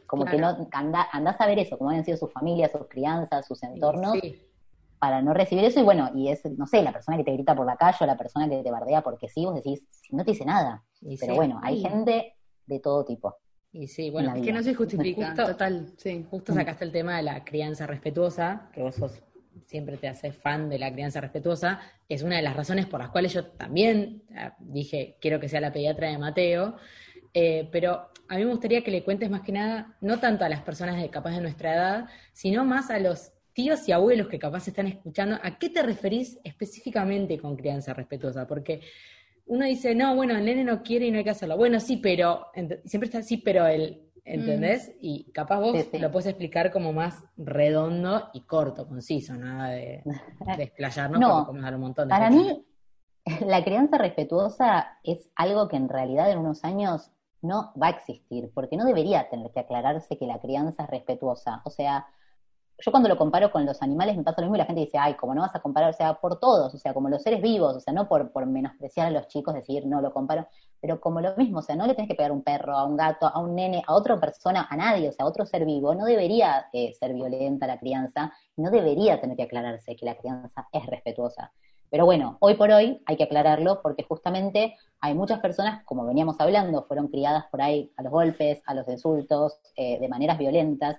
[0.08, 3.46] como que no, anda, anda a ver eso, cómo han sido sus familias, sus crianzas,
[3.46, 4.18] sus entornos,
[5.06, 5.80] para no recibir eso.
[5.80, 8.06] Y bueno, y es, no sé, la persona que te grita por la calle o
[8.06, 10.84] la persona que te bardea porque sí, vos decís, no te dice nada.
[11.20, 12.34] pero bueno, hay gente
[12.66, 13.36] de todo tipo.
[13.72, 15.34] Y sí, bueno, es que no se justifica.
[15.36, 16.26] total, sí.
[16.30, 19.22] Justo sacaste el tema de la crianza respetuosa, que vos sos
[19.66, 23.10] siempre te haces fan de la crianza respetuosa, es una de las razones por las
[23.10, 26.76] cuales yo también eh, dije, quiero que sea la pediatra de Mateo,
[27.34, 30.50] eh, pero a mí me gustaría que le cuentes más que nada, no tanto a
[30.50, 34.38] las personas de capaz de nuestra edad, sino más a los tíos y abuelos que
[34.38, 38.46] capaz están escuchando, ¿a qué te referís específicamente con crianza respetuosa?
[38.46, 38.82] Porque
[39.48, 41.56] uno dice, no, bueno, el nene no quiere y no hay que hacerlo.
[41.56, 42.48] Bueno, sí, pero,
[42.84, 44.90] siempre está así, pero el, ¿entendés?
[44.90, 44.98] Mm.
[45.02, 50.04] Y capaz vos lo puedes explicar como más redondo y corto, conciso, nada de,
[50.58, 52.66] desplayarnos no, como un montón de Para mí,
[53.48, 57.10] la crianza respetuosa es algo que en realidad en unos años
[57.42, 61.62] no va a existir, porque no debería tener que aclararse que la crianza es respetuosa.
[61.64, 62.08] O sea,
[62.84, 65.14] yo cuando lo comparo con los animales me pasa lo mismo la gente dice, ay,
[65.16, 67.76] como no vas a comparar, o sea, por todos, o sea, como los seres vivos,
[67.76, 70.48] o sea, no por, por menospreciar a los chicos, decir, no lo comparo,
[70.82, 72.86] pero como lo mismo, o sea, no le tenés que pegar a un perro, a
[72.86, 75.66] un gato, a un nene, a otra persona, a nadie, o sea, a otro ser
[75.66, 80.16] vivo, no debería eh, ser violenta la crianza, no debería tener que aclararse que la
[80.16, 81.52] crianza es respetuosa.
[81.90, 86.36] Pero bueno, hoy por hoy hay que aclararlo porque justamente hay muchas personas, como veníamos
[86.40, 90.98] hablando, fueron criadas por ahí a los golpes, a los insultos, eh, de maneras violentas,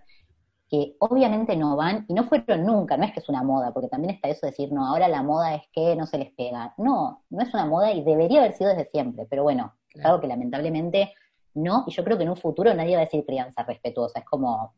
[0.69, 3.89] que obviamente no van y no fueron nunca, no es que es una moda, porque
[3.89, 6.75] también está eso de decir, no, ahora la moda es que no se les pega.
[6.77, 10.21] No, no es una moda y debería haber sido desde siempre, pero bueno, es algo
[10.21, 11.15] que lamentablemente
[11.55, 14.25] no, y yo creo que en un futuro nadie va a decir crianza respetuosa, es
[14.25, 14.75] como,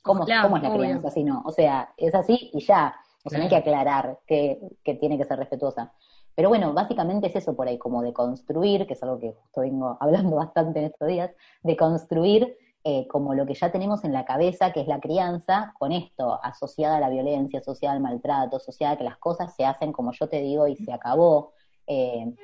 [0.00, 1.42] ¿cómo, es la crianza así no?
[1.44, 2.94] O sea, es así y ya,
[3.24, 5.92] o sea, no hay que aclarar que, que tiene que ser respetuosa.
[6.34, 9.60] Pero bueno, básicamente es eso por ahí, como de construir, que es algo que justo
[9.60, 14.14] vengo hablando bastante en estos días, de construir eh, como lo que ya tenemos en
[14.14, 18.56] la cabeza, que es la crianza, con esto, asociada a la violencia, asociada al maltrato,
[18.56, 21.52] asociada a que las cosas se hacen como yo te digo y se acabó,
[21.86, 22.34] eh,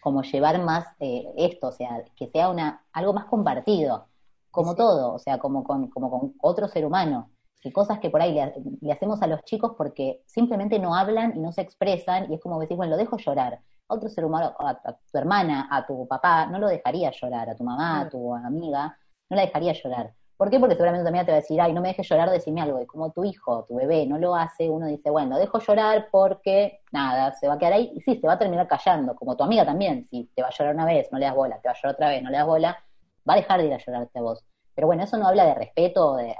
[0.00, 4.06] como llevar más eh, esto, o sea, que sea una, algo más compartido,
[4.52, 8.22] como todo, o sea, como con, como con otro ser humano, que cosas que por
[8.22, 8.32] ahí
[8.80, 12.40] le, hacemos a los chicos porque simplemente no hablan y no se expresan, y es
[12.40, 13.60] como decir, bueno, lo dejo llorar.
[13.88, 17.50] A otro ser humano, a, a tu hermana, a tu papá, no lo dejaría llorar,
[17.50, 18.96] a tu mamá, a tu amiga,
[19.30, 20.12] no la dejaría llorar.
[20.36, 20.58] ¿Por qué?
[20.58, 22.82] Porque seguramente también te va a decir, ay, no me dejes llorar, decime algo.
[22.82, 26.80] Y como tu hijo, tu bebé, no lo hace, uno dice, bueno, dejo llorar porque,
[26.90, 27.92] nada, se va a quedar ahí.
[27.94, 30.08] Y sí, se va a terminar callando, como tu amiga también.
[30.10, 31.94] Si te va a llorar una vez, no le das bola, te va a llorar
[31.94, 32.84] otra vez, no le das bola,
[33.28, 34.44] va a dejar de ir a llorarte a vos.
[34.74, 36.34] Pero bueno, eso no habla de respeto o, de,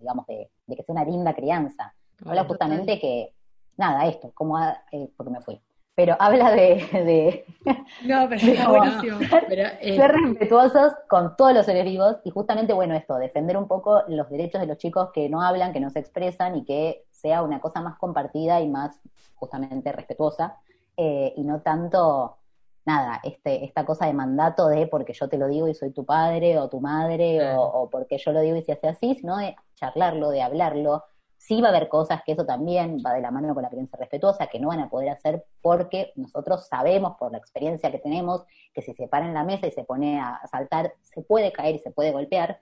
[0.00, 1.94] digamos, de, que sea una linda crianza.
[2.26, 3.32] Habla justamente que,
[3.76, 4.58] nada, esto, como,
[4.90, 5.60] eh, porque me fui
[5.94, 7.44] pero habla de,
[8.04, 13.56] no, pero, eh, ser respetuosos con todos los seres vivos y justamente, bueno, esto, defender
[13.56, 16.64] un poco los derechos de los chicos que no hablan, que no se expresan y
[16.64, 19.00] que sea una cosa más compartida y más
[19.36, 20.56] justamente respetuosa
[20.96, 22.38] eh, y no tanto,
[22.84, 26.04] nada, este, esta cosa de mandato de porque yo te lo digo y soy tu
[26.04, 29.36] padre o tu madre o, o, porque yo lo digo y se hace así, sino
[29.36, 31.04] de charlarlo, de hablarlo,
[31.46, 33.98] Sí va a haber cosas que eso también va de la mano con la crianza
[33.98, 38.44] respetuosa, que no van a poder hacer porque nosotros sabemos por la experiencia que tenemos
[38.72, 41.74] que si se para en la mesa y se pone a saltar, se puede caer
[41.74, 42.60] y se puede golpear.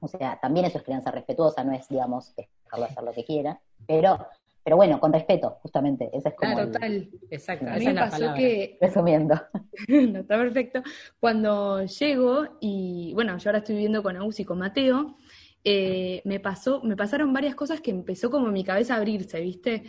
[0.00, 3.60] O sea, también eso es crianza respetuosa, no es, digamos, dejarlo hacer lo que quiera.
[3.86, 4.26] Pero
[4.64, 6.08] pero bueno, con respeto, justamente.
[6.12, 6.56] Esa es como.
[6.56, 7.08] total.
[7.30, 7.66] Exacto.
[7.68, 8.78] A mí me pasó que.
[8.80, 9.34] Resumiendo.
[9.88, 10.82] no, está perfecto.
[11.18, 15.16] Cuando llego, y bueno, yo ahora estoy viviendo con Agus y con Mateo,
[15.64, 19.84] eh, me pasó, me pasaron varias cosas que empezó como mi cabeza a abrirse, ¿viste?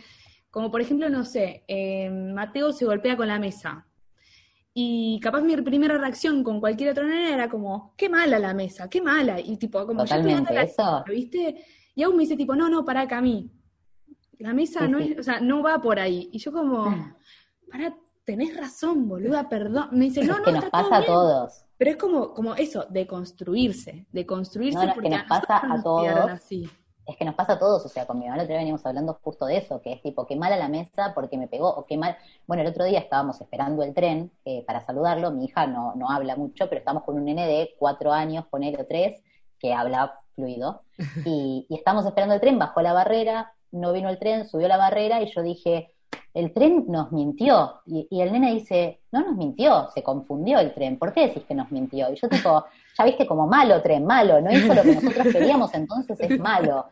[0.50, 3.86] Como por ejemplo, no sé, eh, Mateo se golpea con la mesa.
[4.72, 8.88] Y capaz mi primera reacción con cualquier otra nena era como, qué mala la mesa,
[8.88, 9.38] qué mala.
[9.40, 11.04] Y tipo, como Totalmente yo eso.
[11.08, 11.64] ¿viste?
[11.94, 13.50] Y Agus me dice tipo, no, no, para acá a mí
[14.38, 16.28] la mesa no es, o sea, no va por ahí.
[16.32, 17.16] Y yo como, ah.
[17.70, 19.88] para, tenés razón, boluda, perdón.
[19.92, 21.63] Me dice, no, no, que nos pasa a todos.
[21.76, 26.50] Pero es como, como eso, de construirse, de construirse porque que nos pasa a todos.
[27.06, 28.86] Es que nos pasa a todos, o sea, con mi mamá el otro día veníamos
[28.86, 31.84] hablando justo de eso, que es tipo, qué mala la mesa porque me pegó, o
[31.84, 32.16] qué mal.
[32.46, 36.08] Bueno, el otro día estábamos esperando el tren eh, para saludarlo, mi hija no, no
[36.08, 39.22] habla mucho, pero estamos con un nene de cuatro años, ponele o tres,
[39.58, 40.82] que habla fluido,
[41.26, 44.78] y, y estamos esperando el tren, bajó la barrera, no vino el tren, subió la
[44.78, 45.93] barrera y yo dije,
[46.34, 47.80] el tren nos mintió.
[47.86, 51.54] Y, el nene dice, no nos mintió, se confundió el tren, ¿por qué decís que
[51.54, 52.12] nos mintió?
[52.12, 52.64] Y yo tipo,
[52.98, 56.86] ya viste como malo tren, malo, no hizo lo que nosotros queríamos, entonces es malo.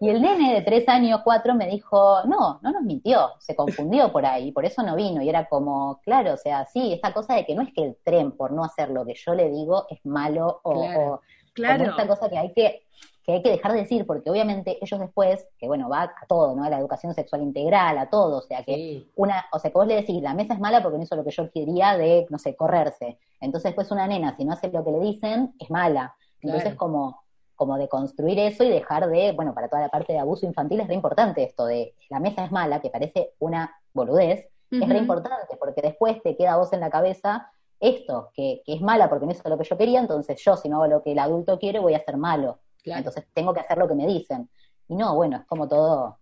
[0.00, 4.12] Y el nene de tres años, cuatro, me dijo, no, no nos mintió, se confundió
[4.12, 5.22] por ahí, por eso no vino.
[5.22, 7.96] Y era como, claro, o sea, sí, esta cosa de que no es que el
[8.04, 11.20] tren, por no hacer lo que yo le digo, es malo o,
[11.54, 12.83] claro, esta cosa que hay que
[13.24, 16.54] que hay que dejar de decir, porque obviamente ellos después, que bueno, va a todo,
[16.54, 16.62] ¿no?
[16.62, 19.86] A la educación sexual integral, a todo, o sea que una, o sea que vos
[19.86, 22.38] le decís, la mesa es mala porque no hizo lo que yo quería de, no
[22.38, 23.18] sé, correrse.
[23.40, 26.14] Entonces después una nena, si no hace lo que le dicen, es mala.
[26.42, 27.22] Entonces como,
[27.56, 30.80] como de construir eso y dejar de, bueno, para toda la parte de abuso infantil
[30.80, 34.98] es re importante esto de la mesa es mala, que parece una boludez, es re
[34.98, 39.08] importante, porque después te queda a vos en la cabeza esto, que, que es mala
[39.08, 41.18] porque no hizo lo que yo quería, entonces yo si no hago lo que el
[41.18, 42.58] adulto quiere voy a ser malo.
[42.84, 44.48] Entonces tengo que hacer lo que me dicen.
[44.88, 46.18] Y no, bueno, es como todo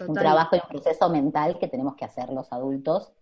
[0.00, 3.12] un trabajo y un proceso mental que tenemos que hacer los adultos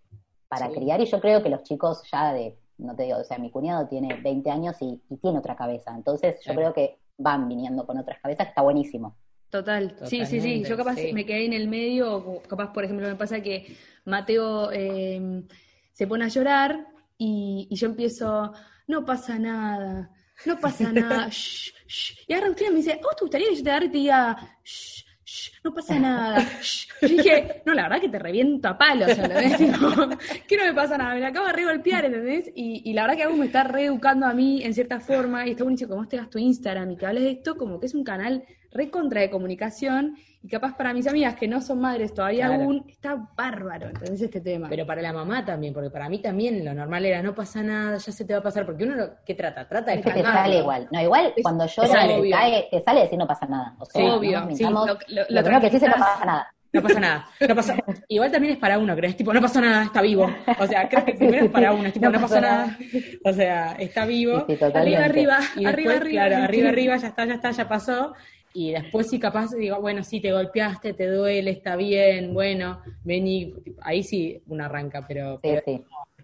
[0.49, 1.01] para criar.
[1.01, 3.87] Y yo creo que los chicos ya de, no te digo, o sea, mi cuñado
[3.87, 5.95] tiene 20 años y, tiene otra cabeza.
[5.95, 9.17] Entonces yo creo que van viniendo con otras cabezas, que está buenísimo.
[9.51, 10.65] Total, sí, sí, sí.
[10.65, 15.45] Yo capaz me quedé en el medio, capaz, por ejemplo, me pasa que Mateo eh,
[15.93, 18.53] se pone a llorar y, y yo empiezo,
[18.89, 20.11] no pasa nada,
[20.47, 22.25] no pasa nada, shh, shh.
[22.27, 24.37] Y ahora usted me dice, oh, ¿te gustaría que yo te agarre y te diga,
[24.63, 26.89] shh, shh, no pasa nada, shh.
[27.03, 29.57] Yo dije, no, la verdad que te reviento a palos, ¿entendés?
[30.49, 32.51] que no me pasa nada, me la acabo de re golpear, ¿entendés?
[32.55, 35.53] Y, y la verdad que algo me está reeducando a mí en cierta forma, y
[35.53, 37.95] está buenísimo que vos te tu Instagram y que hables de esto, como que es
[37.95, 38.45] un canal
[38.75, 42.85] re contra de comunicación, y capaz para mis amigas que no son madres todavía aún,
[42.89, 44.21] está bárbaro, ¿entendés?
[44.21, 44.69] Este tema.
[44.69, 47.97] Pero para la mamá también, porque para mí también lo normal era no pasa nada,
[47.97, 49.67] ya se te va a pasar, porque uno, ¿qué trata?
[49.67, 50.89] Trata de que te sale igual.
[50.91, 53.75] No, igual cuando llora te, cae, te sale decir no pasa nada.
[53.79, 56.55] O sea, obvio, sí, lo, lo, que sí no pasa nada.
[56.75, 57.29] No pasa nada.
[57.49, 57.77] No pasa...
[58.09, 59.17] Igual también es para uno, ¿crees?
[59.17, 60.29] Tipo, no pasa nada, está vivo.
[60.59, 62.77] O sea, creo que primero es para uno, es tipo, no, pasa nada.
[63.25, 64.45] O sea, está vivo.
[64.75, 66.27] arriba, arriba, y arriba, arriba.
[66.27, 68.15] Claro, arriba, arriba, ya está, ya está, ya pasó
[68.57, 73.53] y después sí capaz digo, bueno, sí, te golpeaste, te duele, está bien, bueno, vení,
[73.83, 75.61] ahí sí uno arranca, pero, es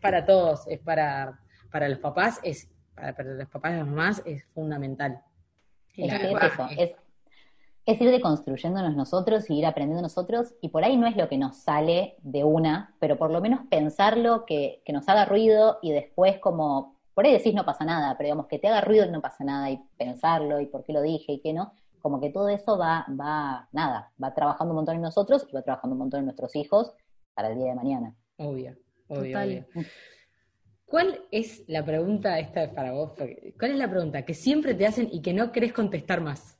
[0.01, 1.41] para todos, es para,
[1.73, 5.21] para los papás, es para, los papás y las mamás es fundamental.
[5.97, 6.93] Es, eso, es,
[7.85, 11.37] es, ir deconstruyéndonos nosotros y ir aprendiendo nosotros, y por ahí no es lo que
[11.37, 15.91] nos sale de una, pero por lo menos pensarlo, que, que nos haga ruido y
[15.91, 19.11] después como, por ahí decís no pasa nada, pero digamos que te haga ruido y
[19.11, 22.31] no pasa nada, y pensarlo y por qué lo dije y qué no, como que
[22.31, 26.01] todo eso va, va, nada, va trabajando un montón en nosotros y va trabajando un
[26.01, 26.93] montón en nuestros hijos
[27.35, 28.17] para el día de mañana.
[28.37, 28.77] Obvio,
[29.09, 29.65] obvio, obvio.
[30.85, 33.13] ¿Cuál es la pregunta, esta es para vos,
[33.59, 36.59] cuál es la pregunta que siempre te hacen y que no querés contestar más?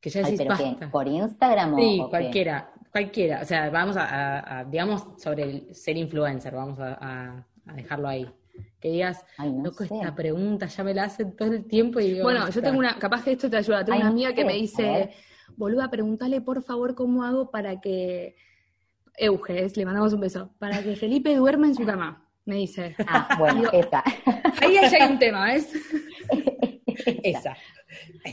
[0.00, 0.46] Que ya decís,
[0.92, 3.40] ¿Por Instagram o Sí, cualquiera, cualquiera.
[3.42, 8.32] O sea, vamos a, digamos, sobre el ser influencer, vamos a dejarlo ahí
[8.80, 9.24] que digas,
[9.62, 12.78] loco, esta pregunta ya me la hacen todo el tiempo y digo, Bueno, yo tengo
[12.78, 15.10] una, capaz que esto te ayuda, tengo una amiga que me dice,
[15.56, 18.36] boluda, pregúntale por favor cómo hago para que,
[19.16, 22.94] Euges, le mandamos un beso, para que Felipe duerma en su cama, me dice.
[23.06, 24.02] Ah, bueno, esa.
[24.62, 25.70] Ahí ya hay un tema, ¿ves?
[27.22, 27.56] esa.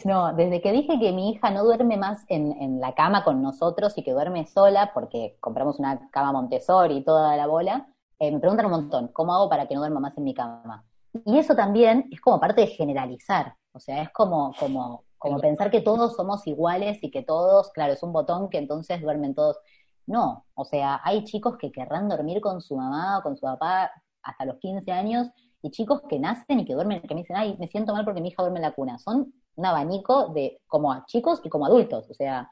[0.05, 3.41] No, desde que dije que mi hija no duerme más en, en, la cama con
[3.41, 7.88] nosotros y que duerme sola, porque compramos una cama Montessori y toda la bola,
[8.19, 10.84] eh, me preguntan un montón, ¿cómo hago para que no duerma más en mi cama?
[11.25, 15.71] Y eso también es como parte de generalizar, o sea, es como, como como pensar
[15.71, 19.58] que todos somos iguales y que todos, claro, es un botón que entonces duermen todos.
[20.06, 23.91] No, o sea, hay chicos que querrán dormir con su mamá o con su papá
[24.21, 25.28] hasta los 15 años
[25.63, 28.21] y chicos que nacen y que duermen, que me dicen, ay, me siento mal porque
[28.21, 28.99] mi hija duerme en la cuna.
[28.99, 32.51] Son un abanico de como a chicos y como adultos, o sea,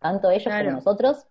[0.00, 1.24] tanto ellos como nosotros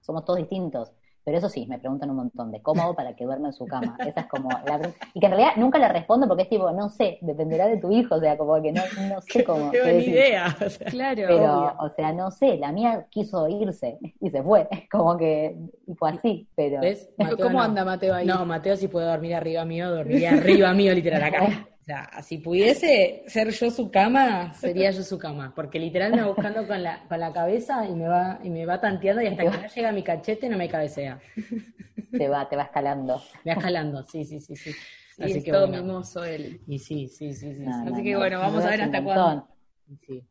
[0.00, 0.90] somos todos distintos.
[1.24, 3.66] Pero eso sí, me preguntan un montón de cómo hago para que duerma en su
[3.66, 3.96] cama.
[4.06, 4.80] Esa es como la
[5.14, 7.90] Y que en realidad nunca le respondo porque es tipo, no sé, dependerá de tu
[7.92, 9.70] hijo, o sea, como que no, no sé cómo.
[9.70, 10.56] Qué buena idea.
[10.86, 11.22] claro.
[11.28, 14.68] Pero, o sea, no sé, la mía quiso irse y se fue.
[14.90, 15.56] Como que
[15.86, 16.80] y fue así, pero.
[16.80, 17.10] ¿Ves?
[17.40, 18.26] ¿Cómo anda Mateo ahí?
[18.26, 21.66] No, Mateo si puede dormir arriba mío, dormiría arriba mío, literal, acá.
[21.80, 26.20] O sea, si pudiese ser yo su cama, sería yo su cama, porque literal me
[26.20, 29.26] va buscando con la, con la cabeza y me va y me va tanteando y
[29.26, 31.18] hasta que no llega a mi cachete no me cabecea.
[32.12, 33.22] Te va, te va escalando.
[33.44, 34.72] Me va escalando, sí, sí, sí, sí.
[35.18, 36.60] Así es que todo mimoso él.
[36.66, 37.64] Y sí, sí, sí, sí.
[37.66, 39.48] Así que bueno, vamos a ver hasta cuándo.
[40.06, 40.22] Sí.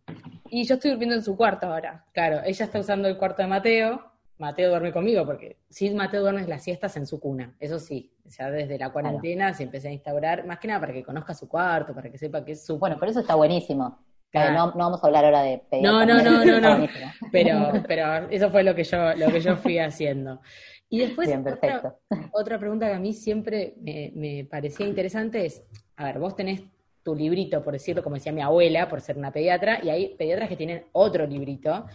[0.49, 2.05] Y yo estoy durmiendo en su cuarto ahora.
[2.13, 4.08] Claro, ella está usando el cuarto de Mateo
[4.39, 8.49] Mateo duerme conmigo, porque sí, Mateo duerme las siestas en su cuna, eso sí, ya
[8.49, 11.93] desde la cuarentena se empecé a instaurar, más que nada para que conozca su cuarto,
[11.93, 12.80] para que sepa que es su...
[12.80, 13.99] Bueno, pero eso está buenísimo.
[14.34, 16.88] No, no, vamos a hablar ahora de No, no, no, no, no.
[17.32, 20.39] Pero, pero eso fue lo que yo, lo que yo fui haciendo.
[20.88, 21.97] Y después, otra,
[22.32, 25.63] otra, pregunta que a mí siempre me, me parecía interesante es,
[25.97, 26.62] a ver, vos tenés
[27.04, 30.49] tu librito, por decirlo, como decía mi abuela, por ser una pediatra, y hay pediatras
[30.49, 31.86] que tienen otro librito.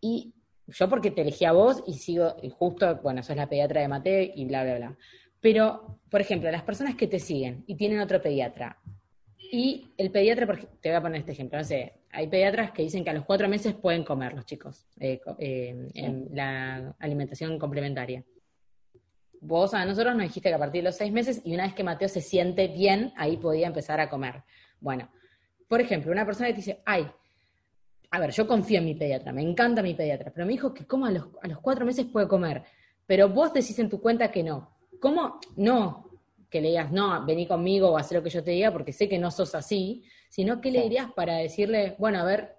[0.00, 0.34] Y
[0.72, 3.88] yo porque te elegí a vos y sigo, y justo, bueno, sos la pediatra de
[3.88, 4.96] Mateo y bla, bla, bla.
[5.40, 8.78] Pero, por ejemplo, las personas que te siguen y tienen otro pediatra,
[9.38, 10.46] y el pediatra,
[10.80, 13.24] te voy a poner este ejemplo, no sé, hay pediatras que dicen que a los
[13.24, 18.24] cuatro meses pueden comer los chicos eh, eh, en la alimentación complementaria.
[19.40, 21.74] Vos a nosotros nos dijiste que a partir de los seis meses y una vez
[21.74, 24.42] que Mateo se siente bien, ahí podía empezar a comer.
[24.80, 25.10] Bueno,
[25.68, 27.06] por ejemplo, una persona que te dice, ay,
[28.12, 30.86] a ver, yo confío en mi pediatra, me encanta mi pediatra, pero me dijo que
[30.86, 32.62] como a los, a los cuatro meses puede comer,
[33.06, 34.70] pero vos decís en tu cuenta que no.
[35.00, 35.40] ¿Cómo?
[35.56, 36.10] No,
[36.50, 39.08] que le digas, no, vení conmigo o haz lo que yo te diga, porque sé
[39.08, 42.54] que no sos así, sino que le dirías para decirle, bueno, a ver,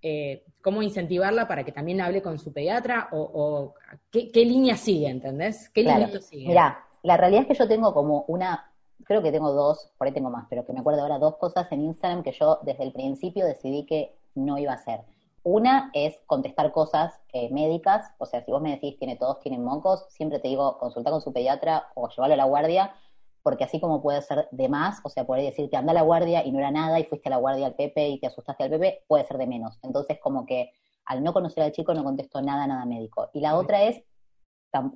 [0.00, 3.74] eh, cómo incentivarla para que también hable con su pediatra o,
[4.10, 5.68] ¿qué, línea sigue, ¿entendés?
[5.68, 6.48] ¿Qué línea sigue?
[6.48, 8.70] Mira, la realidad es que yo tengo como una
[9.04, 11.70] creo que tengo dos, por ahí tengo más, pero que me acuerdo ahora, dos cosas
[11.72, 15.00] en Instagram que yo desde el principio decidí que no iba a ser.
[15.42, 19.62] Una es contestar cosas eh, médicas, o sea, si vos me decís tiene todos tienen
[19.62, 22.94] mocos, siempre te digo consulta con su pediatra o llevarlo a la guardia,
[23.42, 26.42] porque así como puede ser de más, o sea, decir decirte anda a la guardia
[26.46, 28.70] y no era nada y fuiste a la guardia al Pepe y te asustaste al
[28.70, 29.78] Pepe, puede ser de menos.
[29.82, 30.70] Entonces, como que
[31.04, 33.28] al no conocer al chico no contesto nada, nada médico.
[33.34, 34.02] Y la otra es,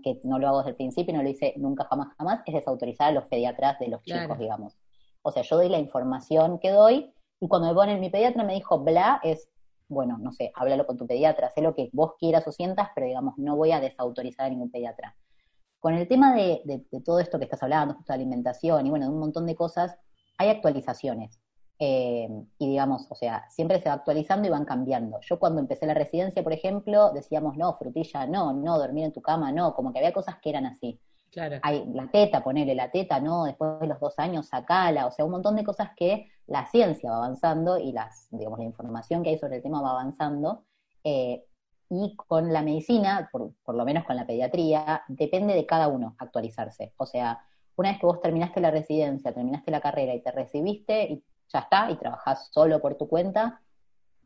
[0.03, 2.55] que no lo hago desde el principio y no lo hice nunca, jamás, jamás, es
[2.55, 4.77] desautorizar a los pediatras de los chicos, digamos.
[5.23, 8.55] O sea, yo doy la información que doy y cuando me ponen mi pediatra me
[8.55, 9.49] dijo, bla, es,
[9.89, 13.07] bueno, no sé, háblalo con tu pediatra, sé lo que vos quieras o sientas, pero
[13.07, 15.17] digamos, no voy a desautorizar a ningún pediatra.
[15.81, 19.13] Con el tema de, todo esto que estás hablando, justo de alimentación y bueno, de
[19.13, 19.97] un montón de cosas,
[20.37, 21.41] hay actualizaciones.
[21.81, 25.21] Eh, y digamos, o sea, siempre se va actualizando y van cambiando.
[25.21, 29.23] Yo cuando empecé la residencia, por ejemplo, decíamos, no, frutilla, no, no, dormir en tu
[29.23, 31.01] cama, no, como que había cosas que eran así.
[31.31, 31.59] Claro.
[31.63, 35.25] Hay la teta, ponele la teta, no, después de los dos años sacala, o sea,
[35.25, 39.31] un montón de cosas que la ciencia va avanzando y las, digamos, la información que
[39.31, 40.65] hay sobre el tema va avanzando.
[41.05, 41.45] Eh,
[41.91, 46.17] y con la medicina, por, por, lo menos con la pediatría, depende de cada uno
[46.19, 46.93] actualizarse.
[46.97, 47.45] O sea,
[47.77, 51.61] una vez que vos terminaste la residencia, terminaste la carrera y te recibiste, y ya
[51.61, 53.63] está, y trabajás solo por tu cuenta,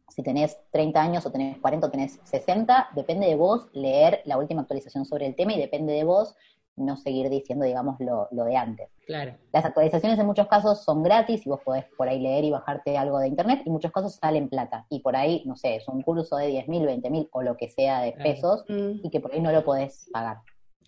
[0.08, 4.36] si tenés 30 años o tenés 40 o tenés 60, depende de vos leer la
[4.36, 6.34] última actualización sobre el tema y depende de vos
[6.76, 8.90] no seguir diciendo, digamos, lo, de antes.
[9.06, 9.34] Claro.
[9.52, 12.96] Las actualizaciones en muchos casos son gratis y vos podés por ahí leer y bajarte
[12.96, 14.86] algo de internet y en muchos casos salen plata.
[14.88, 17.56] Y por ahí, no sé, es un curso de 10 mil, 20 mil o lo
[17.56, 19.04] que sea de pesos mm.
[19.04, 20.38] y que por ahí no lo podés pagar.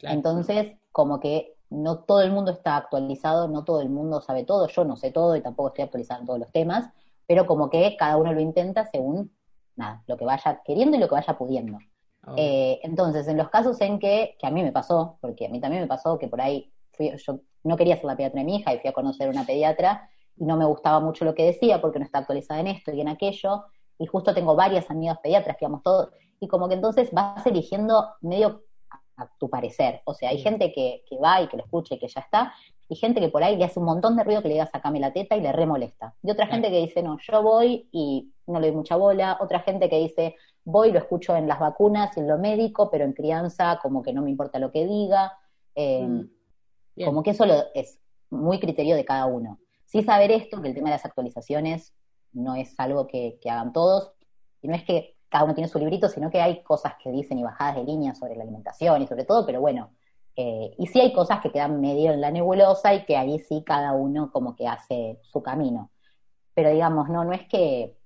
[0.02, 4.68] Entonces, como que no todo el mundo está actualizado, no todo el mundo sabe todo,
[4.68, 6.90] yo no sé todo y tampoco estoy actualizado en todos los temas,
[7.26, 9.32] pero como que cada uno lo intenta según,
[9.76, 11.78] nada, lo que vaya queriendo y lo que vaya pudiendo.
[12.36, 15.60] Eh, entonces, en los casos en que, que a mí me pasó, porque a mí
[15.60, 18.56] también me pasó que por ahí fui, yo no quería ser la pediatra de mi
[18.56, 21.80] hija y fui a conocer una pediatra y no me gustaba mucho lo que decía
[21.80, 23.64] porque no está actualizada en esto y en aquello,
[23.98, 28.08] y justo tengo varias amigas pediatras que vamos todos, y como que entonces vas eligiendo
[28.20, 28.64] medio
[29.16, 31.98] a, tu parecer, o sea, hay gente que, que va y que lo escucha y
[31.98, 32.52] que ya está,
[32.88, 35.00] y gente que por ahí le hace un montón de ruido que le diga sacame
[35.00, 36.14] la teta y le remolesta.
[36.22, 39.38] Y otra gente que dice, no, yo voy y no le doy mucha bola.
[39.40, 43.04] Otra gente que dice, voy, lo escucho en las vacunas y en lo médico, pero
[43.04, 45.32] en crianza como que no me importa lo que diga.
[45.74, 47.04] Eh, mm.
[47.04, 47.44] Como que eso
[47.74, 47.98] es
[48.30, 49.58] muy criterio de cada uno.
[49.84, 51.92] Sí saber esto, que el tema de las actualizaciones
[52.32, 54.12] no es algo que, que hagan todos,
[54.62, 57.38] y no es que cada uno tiene su librito, sino que hay cosas que dicen
[57.38, 59.90] y bajadas de línea sobre la alimentación y sobre todo, pero bueno,
[60.36, 63.62] eh, y sí hay cosas que quedan medio en la nebulosa y que ahí sí
[63.64, 65.90] cada uno como que hace su camino.
[66.54, 67.96] Pero digamos, no, no es que,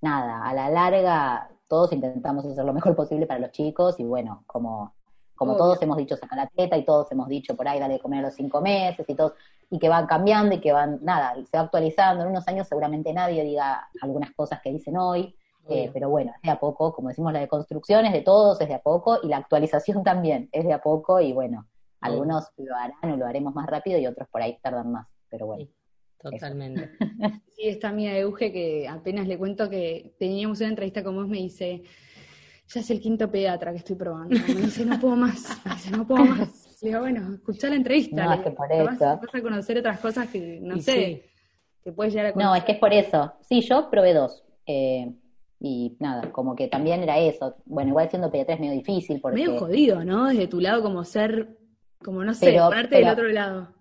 [0.00, 4.44] nada, a la larga todos intentamos hacer lo mejor posible para los chicos y bueno,
[4.46, 4.94] como,
[5.34, 8.00] como todos hemos dicho, saca la teta y todos hemos dicho por ahí dale de
[8.00, 9.34] comer a los cinco meses y todo,
[9.70, 12.24] y que van cambiando y que van, nada, se va actualizando.
[12.24, 15.34] En unos años seguramente nadie diga algunas cosas que dicen hoy,
[15.68, 18.68] eh, pero bueno, es de a poco, como decimos, la deconstrucción es de todos, es
[18.68, 21.66] de a poco, y la actualización también es de a poco, y bueno,
[22.00, 25.46] algunos lo harán o lo haremos más rápido y otros por ahí tardan más, pero
[25.46, 25.66] bueno.
[26.20, 26.90] Totalmente.
[27.56, 31.38] Sí, está mía Euge que apenas le cuento que teníamos una entrevista con vos, me
[31.38, 31.84] dice,
[32.68, 34.38] ya es el quinto pediatra que estoy probando.
[34.46, 36.66] Me dice, no puedo más, me dice, no puedo más.
[36.82, 38.26] Le digo, bueno, escuchá la entrevista.
[38.26, 38.84] No, es que por eso.
[39.00, 41.24] Vas, a conocer otras cosas que, no sé,
[41.82, 42.50] que puedes llegar a conocer.
[42.50, 43.32] No, es que es por eso.
[43.40, 44.44] Sí, yo probé dos.
[44.66, 45.10] Eh,
[45.58, 47.56] y nada, como que también era eso.
[47.64, 49.38] Bueno, igual siendo pediatra es medio difícil porque...
[49.38, 50.28] Medio jodido, ¿no?
[50.28, 51.56] Desde tu lado como ser,
[52.04, 53.75] como no sé, ponerte del otro lado.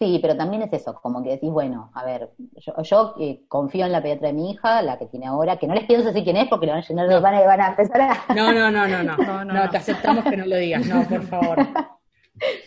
[0.00, 3.84] Sí, pero también es eso, como que decís, bueno, a ver, yo, yo eh, confío
[3.84, 6.22] en la pediatra de mi hija, la que tiene ahora, que no les pienso decir
[6.22, 8.34] quién es porque le van a llenar de van a, van a empezar a...
[8.34, 11.22] No, no, no, no, no, no, no, te aceptamos que no lo digas, no, por
[11.24, 11.58] favor.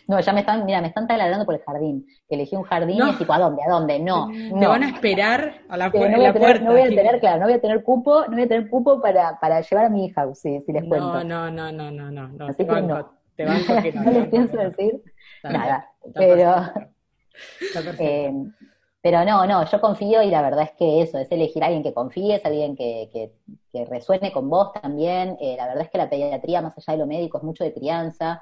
[0.08, 2.06] No, ya me están, mira, me están taladrando por el jardín.
[2.28, 3.62] Que elegí un jardín y es tipo, ¿a dónde?
[3.66, 4.00] ¿A dónde?
[4.00, 4.60] No, no.
[4.60, 6.66] Te van a esperar a la, no puerta.
[6.66, 9.02] no voy a tener, claro, no voy a tener cupo, no voy a tener cupo
[9.02, 11.24] para, para llevar a mi hija, si, si les cuento.
[11.24, 12.48] No, no, no, no, no, no.
[12.48, 13.12] Así te que no.
[13.36, 14.04] Te banco que no.
[14.04, 15.02] no les pienso decir
[15.44, 15.90] nada.
[16.14, 16.66] pero,
[18.00, 18.34] eh,
[19.02, 21.84] pero no, no, yo confío y la verdad es que eso, es elegir a alguien
[21.84, 23.34] que confíes, alguien que, que,
[23.72, 25.38] que resuene con vos también.
[25.42, 27.74] Eh, la verdad es que la pediatría, más allá de lo médico, es mucho de
[27.74, 28.42] crianza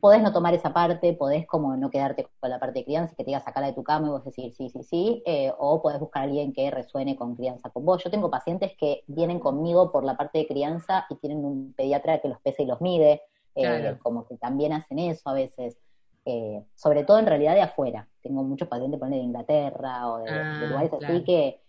[0.00, 3.24] Podés no tomar esa parte, podés como no quedarte con la parte de crianza, que
[3.24, 5.98] te diga sacarla de tu cama y vos decir sí, sí, sí, eh, o podés
[5.98, 8.02] buscar a alguien que resuene con crianza con vos.
[8.04, 12.20] Yo tengo pacientes que vienen conmigo por la parte de crianza y tienen un pediatra
[12.20, 13.22] que los pesa y los mide,
[13.54, 15.78] eh, como que también hacen eso a veces.
[16.24, 18.08] Eh, sobre todo en realidad de afuera.
[18.22, 21.60] Tengo muchos pacientes de Inglaterra o de, ah, lugares así que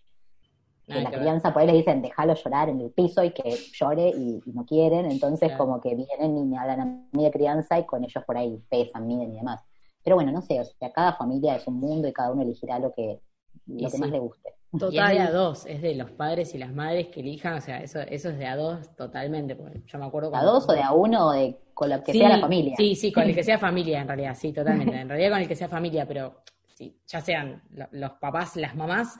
[0.86, 4.10] en la crianza por ahí le dicen déjalo llorar en el piso y que llore
[4.10, 7.86] y, no quieren, entonces como que vienen y me hablan a mí de crianza y
[7.86, 9.64] con ellos por ahí pesan, miden y demás.
[10.04, 12.78] Pero bueno, no sé, o sea, cada familia es un mundo y cada uno elegirá
[12.78, 13.20] lo que,
[13.66, 14.53] lo que más le guste.
[14.78, 15.14] Total.
[15.14, 17.60] Y es de a dos, es de los padres y las madres que elijan, o
[17.60, 19.56] sea, eso, eso es de a dos totalmente,
[19.86, 20.34] yo me acuerdo...
[20.34, 22.74] ¿A dos o de a uno o de con lo que sea la familia?
[22.76, 24.96] Sí, sí, con el que sea familia en realidad, sí, totalmente.
[24.96, 26.42] En realidad con el que sea familia, pero
[26.74, 27.62] sí, ya sean
[27.92, 29.18] los papás, las mamás,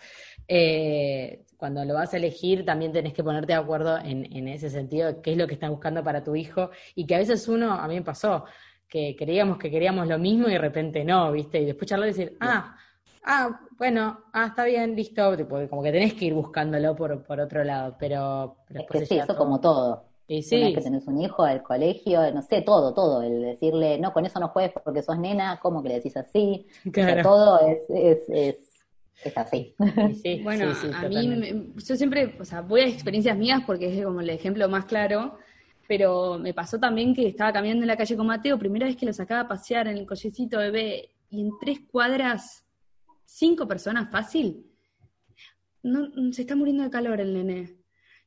[0.48, 5.22] eh, cuando lo vas a elegir también tenés que ponerte de acuerdo en, ese sentido,
[5.22, 7.86] qué es lo que estás buscando para tu hijo, y que a veces uno, a
[7.88, 8.44] mí me pasó,
[8.88, 11.60] que creíamos que queríamos lo mismo y de repente no, ¿viste?
[11.60, 12.76] Y después charlar y decir, ah,
[13.24, 15.36] ah, bueno, ah, está bien, listo,
[15.68, 18.56] como que tenés que ir buscándolo por, por otro lado, pero...
[18.70, 20.04] es que sí, eso como todo.
[20.26, 20.72] Y sí.
[20.72, 23.22] que tenés un hijo, el colegio, no sé, todo, todo.
[23.22, 26.66] El decirle, no, con eso no juegues porque sos nena, ¿cómo que le decís así?
[27.22, 28.56] todo es, es, es,
[29.22, 29.74] es así.
[30.42, 34.30] bueno, a mí, yo siempre, o sea, voy a experiencias mías porque es como el
[34.30, 35.36] ejemplo más claro,
[35.86, 39.06] pero me pasó también que estaba caminando en la calle con Mateo, primera vez que
[39.06, 42.63] lo sacaba a pasear en el collecito bebé, y en tres cuadras,
[43.24, 44.70] cinco personas fácil.
[45.82, 47.83] No, se está muriendo de calor el nene.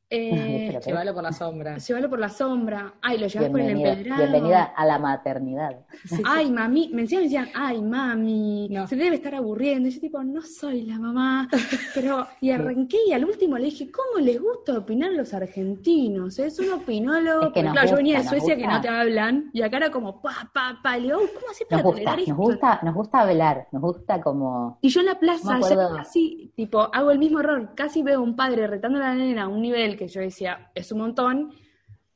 [0.09, 1.77] Eh, llévalo por la sombra.
[1.77, 2.93] Llévalo por la sombra.
[3.01, 4.21] Ay, lo llevas por el empedrado.
[4.21, 5.85] Bienvenida a la maternidad.
[6.23, 6.89] ay, mami.
[6.93, 9.89] Me decían, decían, ay, mami, se debe estar aburriendo.
[9.89, 11.49] Y yo tipo, no soy la mamá.
[11.93, 16.39] Pero, y arranqué y al último le dije, ¿cómo les gusta opinar los argentinos?
[16.39, 17.51] Es un opinólogo.
[17.51, 19.49] claro, yo venía de Suecia que no te hablan.
[19.51, 20.97] Y acá era como, pa, pa, pa.
[20.97, 23.67] Y le digo, ¿cómo haces para gusta, Nos gusta, nos gusta hablar.
[23.73, 24.77] Nos gusta como...
[24.81, 27.71] Y yo en la plaza, ya casi, tipo, hago el mismo error.
[27.75, 30.71] Casi veo a un padre retando a la nena a un nivel que yo decía,
[30.73, 31.51] es un montón,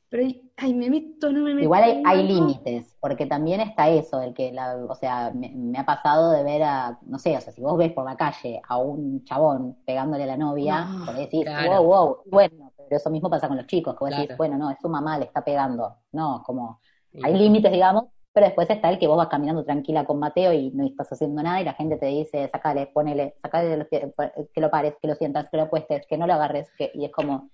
[0.08, 0.28] pero
[0.58, 1.64] ay, me meto, no me meto.
[1.64, 6.32] Igual hay, límites, porque también está eso, el que, la, o sea, me, ha pasado
[6.32, 9.24] de ver a, no sé, o sea, si vos ves por la calle a un
[9.24, 13.56] chabón pegándole a la novia, no, decir, wow, wow, bueno, pero eso mismo pasa con
[13.56, 16.80] los chicos, que vos decís, bueno, no, es su mamá, le está pegando, no, como,
[17.22, 18.04] hay límites, digamos,
[18.34, 21.42] pero después está el que vos vas caminando tranquila con Mateo y no estás haciendo
[21.42, 25.48] nada y la gente te dice, sacale, ponele, sacale que lo pares, que lo sientas,
[25.50, 27.50] que lo puestes, que no lo agarres, que, y es como,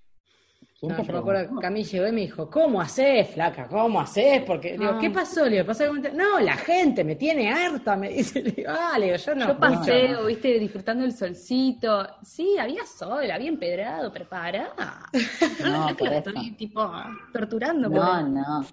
[0.80, 3.66] no, yo me acuerdo que a mí llegó y me dijo, ¿cómo haces, flaca?
[3.66, 4.42] ¿Cómo haces?
[4.42, 5.12] Porque, digo, ¿qué ah.
[5.12, 5.44] pasó?
[5.44, 8.40] Le digo, ¿pasa No, la gente me tiene harta, me dice.
[8.44, 9.48] Le digo, ah, yo no.
[9.48, 12.06] Yo paseo, viste, disfrutando el solcito.
[12.22, 15.10] Sí, había sol, había empedrado, preparada.
[15.64, 16.30] No, por eso.
[16.30, 16.88] Estoy, tipo,
[17.32, 17.88] torturando.
[17.88, 18.64] No, no.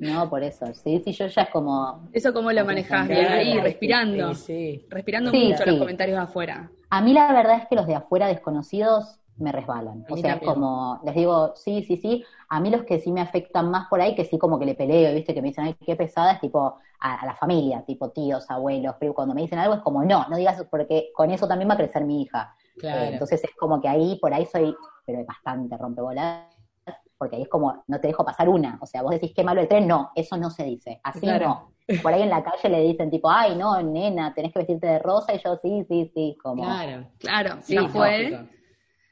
[0.00, 0.66] No, por eso.
[0.74, 2.08] Sí, sí, yo ya es como.
[2.12, 3.08] ¿Eso cómo lo manejás?
[3.08, 4.34] Bien ahí, respirando.
[4.34, 6.70] Sí, Respirando mucho los comentarios de afuera.
[6.90, 10.04] A mí la verdad es que los de afuera desconocidos me resbalan.
[10.08, 12.24] O sea, es como, les digo, sí, sí, sí.
[12.48, 14.74] A mí los que sí me afectan más por ahí, que sí como que le
[14.74, 15.34] peleo, ¿viste?
[15.34, 18.94] Que me dicen, ay, qué pesada, es tipo a, a la familia, tipo tíos, abuelos,
[18.96, 19.16] primos.
[19.16, 21.78] Cuando me dicen algo es como, no, no digas porque con eso también va a
[21.78, 22.54] crecer mi hija.
[22.78, 23.02] Claro.
[23.02, 24.74] Eh, entonces es como que ahí, por ahí soy,
[25.04, 26.46] pero bastante rompebolas,
[27.18, 28.78] porque ahí es como, no te dejo pasar una.
[28.80, 31.00] O sea, vos decís qué malo el tren, no, eso no se dice.
[31.02, 31.48] Así Claro.
[31.48, 31.74] no.
[32.02, 34.98] Por ahí en la calle le dicen tipo, ay, no, nena, tenés que vestirte de
[35.00, 37.06] rosa, y yo sí, sí, sí, como, Claro.
[37.18, 38.30] Claro, Sí, no fue.
[38.30, 38.50] lógico.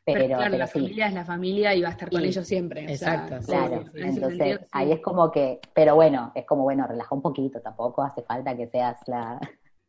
[0.05, 0.72] Pero, pero, claro, pero la sí.
[0.80, 2.84] familia es la familia y va a estar con Y- ellos siempre.
[2.84, 4.03] o sea, exacto, sí, Claro, sí, sí.
[4.03, 4.64] entonces sentido, sí.
[4.72, 8.57] ahí es como que, pero bueno, es como, bueno, relaja un poquito, tampoco hace falta
[8.57, 9.38] que seas la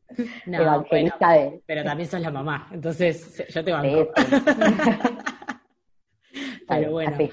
[0.46, 1.62] No, bueno, evangelista de...
[1.66, 3.88] pero también sos la mamá, entonces yo te banco.
[3.88, 4.14] de eso.
[6.68, 7.32] Pero bueno, Así.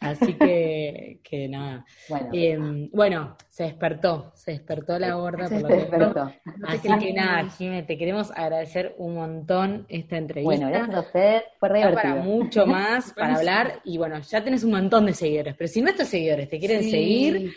[0.00, 1.84] Así que, que nada.
[2.08, 6.32] Bueno, Eh, bueno, se despertó, se despertó la gorda se por lo que despertó.
[6.66, 10.56] Así que nada, Jimé, te queremos agradecer un montón esta entrevista.
[10.56, 14.64] Bueno, gracias a ustedes, fue re para mucho más para hablar y bueno, ya tenés
[14.64, 16.90] un montón de seguidores, pero si nuestros seguidores te quieren Sí.
[16.90, 17.52] seguir,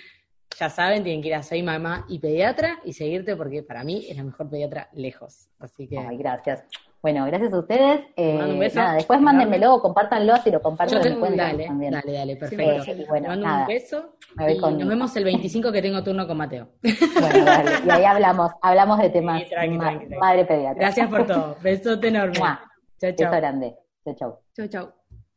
[0.59, 4.05] ya saben, tienen que ir a Soy Mamá y Pediatra y seguirte porque para mí
[4.07, 5.49] es la mejor pediatra lejos.
[5.57, 6.63] Así que Ay, gracias.
[7.03, 7.99] Bueno, gracias a ustedes.
[8.15, 11.19] Eh, mando un beso nada, después mándenmelo, compártanlo, así lo comparto yo en te mi
[11.19, 11.91] cuenta dale, también.
[11.91, 12.83] dale, dale, perfecto.
[12.85, 15.81] sí, bueno, mando nada, un beso me voy y con nos vemos el 25 que
[15.81, 16.69] tengo turno con Mateo.
[17.21, 17.71] Bueno, dale.
[17.85, 20.15] Y ahí hablamos, hablamos de temas Sí, tranqui, ma- tranqui, tranqui.
[20.19, 20.79] madre pediatra.
[20.81, 21.57] Gracias por todo.
[21.61, 22.39] Besote enorme.
[22.39, 22.59] Mua.
[22.99, 23.31] Chao, Beso chao.
[23.31, 23.75] grande.
[24.05, 24.39] Chau, chau.
[24.55, 24.91] Chau, chau.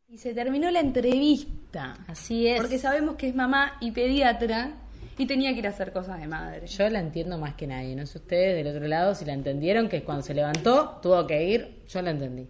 [0.09, 1.97] Y se terminó la entrevista.
[2.07, 2.61] Así es.
[2.61, 4.71] Porque sabemos que es mamá y pediatra
[5.19, 6.67] y tenía que ir a hacer cosas de madre.
[6.67, 9.89] Yo la entiendo más que nadie, no sé ustedes del otro lado si la entendieron,
[9.89, 12.47] que cuando se levantó tuvo que ir, yo la entendí.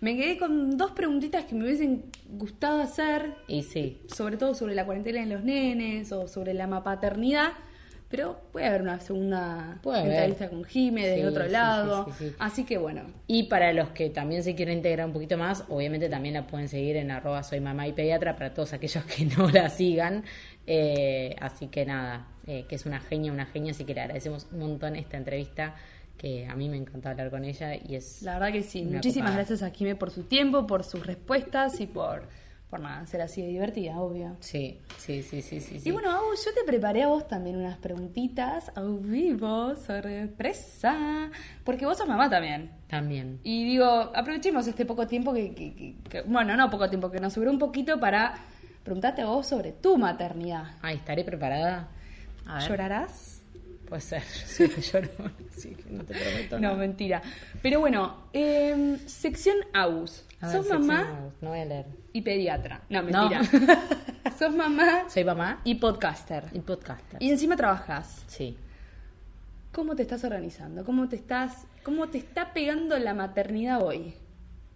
[0.00, 4.74] Me quedé con dos preguntitas que me hubiesen gustado hacer, Y sí, sobre todo sobre
[4.74, 7.52] la cuarentena en los nenes o sobre la mapaternidad,
[8.08, 10.12] pero puede haber una segunda Puede haber.
[10.12, 12.04] entrevista con Jime del Sí, otro sí, lado.
[12.06, 12.34] sí, sí, sí.
[12.38, 16.08] Así que bueno, Y para los que también se quieren integrar un poquito más, obviamente
[16.08, 19.50] también la pueden seguir en arroba soy mamá y pediatra para todos aquellos que no
[19.50, 20.22] la sigan.
[20.66, 24.46] Eh, así que nada, eh, que es una genia, una genia, así que le agradecemos
[24.52, 25.74] un montón esta entrevista,
[26.16, 28.22] que a mí me encantó hablar con ella y es...
[28.22, 28.82] la verdad que sí.
[28.82, 29.44] Muchísimas copada.
[29.44, 32.22] gracias a Jime por su tiempo, por sus respuestas y por,
[32.70, 34.36] por nada, ser así de divertida, obvio.
[34.40, 35.80] Sí, sí, sí, sí, sí.
[35.80, 35.88] sí.
[35.88, 41.30] Y bueno, Agus, yo te preparé a vos también unas preguntitas a vivo, sorpresa,
[41.64, 42.70] porque vos sos mamá también.
[42.88, 43.40] También.
[43.42, 43.84] Y digo,
[44.14, 47.50] aprovechemos este poco tiempo que, que- que- que- bueno, no poco tiempo, que nos sobró
[47.50, 48.34] un poquito para
[48.84, 50.64] preguntarte a vos sobre tu maternidad.
[50.82, 51.88] Ay, estaré preparada.
[52.46, 52.68] A ver.
[52.68, 53.40] ¿Llorarás?
[53.88, 55.08] Puede ser, yo soy que lloro,
[55.50, 56.74] así que no te prometo No, nada.
[56.76, 57.22] mentira.
[57.62, 60.24] Pero bueno, em, sección AUS.
[60.40, 61.86] Ver, Sos mamá No voy a leer.
[62.12, 62.82] y pediatra.
[62.90, 63.28] No, No.
[63.30, 63.42] mentira.
[64.38, 66.44] Sos mamá Soy mamá y podcaster.
[66.52, 67.22] y podcaster.
[67.22, 68.24] Y encima trabajas.
[68.26, 68.56] Sí.
[69.72, 70.84] ¿Cómo te estás organizando?
[70.84, 74.14] ¿Cómo te estás, cómo te está pegando la maternidad hoy?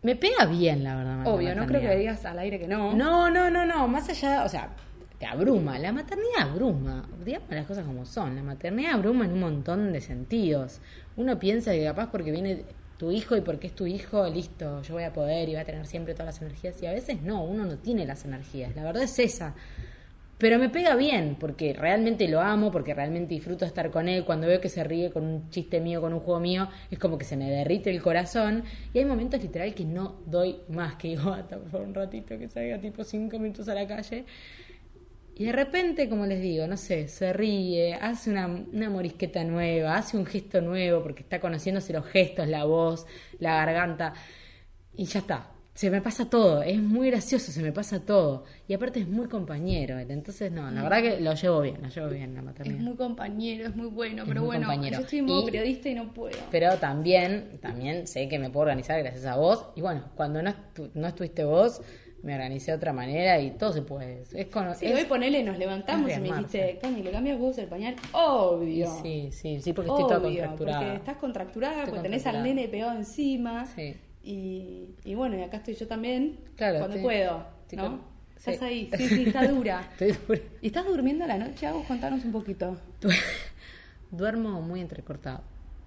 [0.03, 1.27] Me pega bien, la verdad.
[1.27, 2.95] Obvio, no creo que digas al aire que no.
[2.95, 3.89] No, no, no, no.
[3.89, 4.71] Más allá, o sea,
[5.19, 5.79] te abruma.
[5.79, 7.09] La maternidad abruma.
[7.25, 8.37] Digamos las cosas como son.
[8.37, 10.81] La maternidad abruma en un montón de sentidos.
[11.17, 12.65] Uno piensa que capaz porque viene
[12.97, 15.65] tu hijo y porque es tu hijo, listo, yo voy a poder y voy a
[15.65, 16.83] tener siempre todas las energías.
[16.83, 18.75] Y a veces no, uno no tiene las energías.
[18.77, 19.55] La verdad es esa.
[20.39, 24.25] Pero me pega bien, porque realmente lo amo, porque realmente disfruto estar con él.
[24.25, 27.19] Cuando veo que se ríe con un chiste mío, con un juego mío, es como
[27.19, 28.63] que se me derrite el corazón.
[28.95, 32.49] Y hay momentos literal que no doy más, que digo, basta, por un ratito que
[32.49, 34.25] salga tipo cinco minutos a la calle.
[35.35, 39.97] Y de repente, como les digo, no sé, se ríe, hace una, una morisqueta nueva,
[39.97, 43.07] hace un gesto nuevo, porque está conociéndose los gestos, la voz,
[43.41, 44.15] la garganta.
[44.97, 45.58] Y ya está.
[45.79, 48.43] Se me pasa todo, es muy gracioso, se me pasa todo.
[48.67, 52.09] Y aparte es muy compañero entonces no, la verdad que lo llevo bien, lo llevo
[52.09, 52.81] bien la Es maternidad.
[52.81, 54.97] muy compañero, es muy bueno, Es pero muy bueno, compañero.
[54.99, 56.37] yo estoy en modo Y- periodista y no puedo.
[56.51, 59.67] Pero también, también sé que me puedo organizar gracias a vos.
[59.77, 61.81] Y bueno, cuando no, estu- no estuviste vos,
[62.25, 64.25] me organicé de otra manera y todo se puede.
[64.35, 67.39] Es con, Sí, es- hoy ponele, nos levantamos es y me dijiste, Cami, ¿le cambias
[67.39, 67.95] vos el pañal?
[68.13, 68.89] Obvio.
[69.01, 70.81] Sí, sí, sí, porque estoy toda contracturada.
[70.81, 73.65] porque estás contracturada, Estoy porque tenés al nene pegado encima.
[73.67, 73.95] Sí.
[74.31, 78.01] Y, y bueno, y acá estoy yo también, Claro, cuando puedo, ¿no?
[78.37, 78.65] Estás sí.
[78.65, 79.89] ahí, sí, sí, está dura.
[79.93, 80.41] Estoy dura.
[80.61, 81.87] ¿Y estás durmiendo a la noche, Agus?
[81.87, 82.77] Contanos un poquito.
[84.11, 85.41] Duermo muy entrecortado.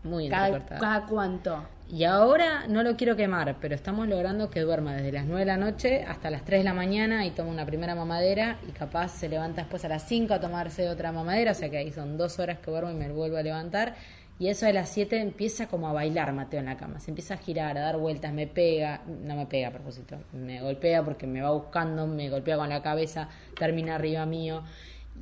[0.03, 0.81] Muy ¿Cada, entrecortado.
[0.81, 1.67] cada cuánto?
[1.87, 5.45] Y ahora no lo quiero quemar, pero estamos logrando que duerma desde las 9 de
[5.45, 9.09] la noche hasta las 3 de la mañana y toma una primera mamadera y capaz
[9.09, 12.17] se levanta después a las 5 a tomarse otra mamadera, o sea que ahí son
[12.17, 13.93] dos horas que duermo y me vuelvo a levantar.
[14.39, 17.35] Y eso de las 7 empieza como a bailar Mateo en la cama, se empieza
[17.35, 21.27] a girar, a dar vueltas, me pega, no me pega a propósito, me golpea porque
[21.27, 24.63] me va buscando, me golpea con la cabeza, termina arriba mío.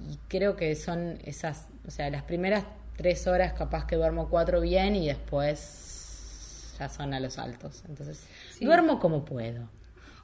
[0.10, 2.64] Y creo que son esas, o sea, las primeras
[2.96, 7.84] tres horas capaz que duermo cuatro bien y después ya son a los altos.
[7.90, 8.64] Entonces, Sí.
[8.66, 9.68] duermo como puedo.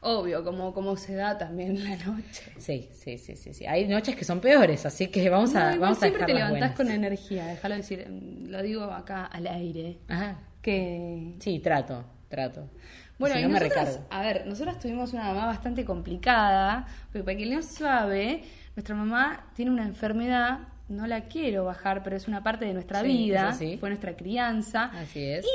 [0.05, 2.53] Obvio, como, como se da también la noche.
[2.57, 3.65] Sí, sí, sí, sí, sí.
[3.65, 6.33] Hay noches que son peores, así que vamos No, a, igual vamos a siempre te
[6.33, 6.75] levantás buenas.
[6.77, 10.39] con energía, déjalo decir, mm, lo digo acá al aire, Ajá.
[10.61, 11.33] que...
[11.39, 12.69] Sí, trato, trato.
[13.17, 17.37] Bueno, Si y no nosotros, a ver, nosotros tuvimos una mamá bastante complicada, porque para
[17.37, 18.43] quien no sabe,
[18.75, 23.01] nuestra mamá tiene una enfermedad, no la quiero bajar, pero es una parte de nuestra
[23.01, 25.45] Sí, vida, fue nuestra crianza, Así es.
[25.45, 25.49] y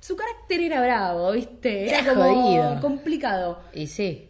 [0.00, 1.88] su carácter era bravo, ¿viste?
[1.88, 2.80] Era, Era como jodido.
[2.80, 3.62] complicado.
[3.74, 4.26] Y sí,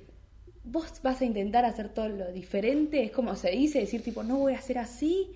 [0.62, 4.38] Vos vas a intentar hacer todo lo diferente, es como se dice, decir tipo, no
[4.38, 5.30] voy a hacer así.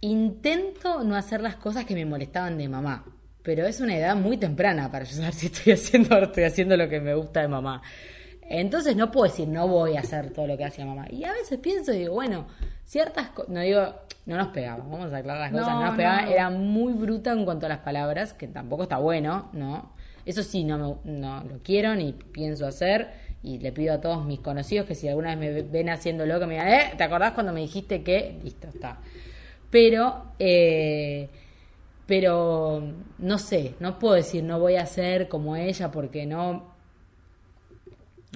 [0.00, 3.04] intento no hacer las cosas que me molestaban de mamá,
[3.42, 6.88] pero es una edad muy temprana para yo saber si estoy haciendo estoy haciendo lo
[6.88, 7.82] que me gusta de mamá.
[8.52, 11.06] Entonces no puedo decir no voy a hacer todo lo que hacía mamá.
[11.08, 12.46] Y a veces pienso y digo, bueno,
[12.84, 13.94] ciertas cosas, no digo,
[14.26, 16.30] no nos pegaba, vamos a aclarar las cosas, No, no, nos pegaba, no.
[16.30, 19.92] era muy bruta en cuanto a las palabras, que tampoco está bueno, ¿no?
[20.26, 23.30] Eso sí, no, me, no lo quiero ni pienso hacer.
[23.42, 26.46] Y le pido a todos mis conocidos que si alguna vez me ven haciéndolo, que
[26.46, 26.92] me digan, ¿eh?
[26.98, 28.38] ¿Te acordás cuando me dijiste que?
[28.42, 28.98] Listo, está.
[29.70, 31.28] Pero, eh,
[32.04, 32.82] pero
[33.18, 36.74] no sé, no puedo decir no voy a ser como ella porque no.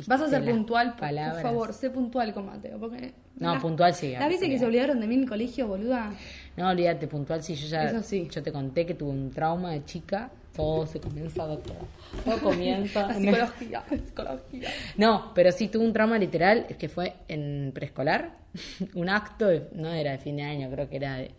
[0.06, 1.34] Vas a ser puntual, por- palabras.
[1.34, 2.78] por favor, sé puntual con Mateo.
[2.80, 5.68] Porque No, las- puntual sí, Las veces que se olvidaron de mí en el colegio,
[5.68, 6.12] boluda.
[6.56, 8.28] No, olvídate, puntual, sí, yo ya Eso sí.
[8.30, 11.78] yo te conté que tuve un trauma de chica, todo se comienza, doctora.
[12.24, 13.06] Todo comienza.
[13.08, 14.68] La psicología, la psicología.
[14.96, 18.32] No, pero sí tuve un trauma literal, es que fue en preescolar,
[18.94, 21.30] un acto, de- no era de fin de año, creo que era de,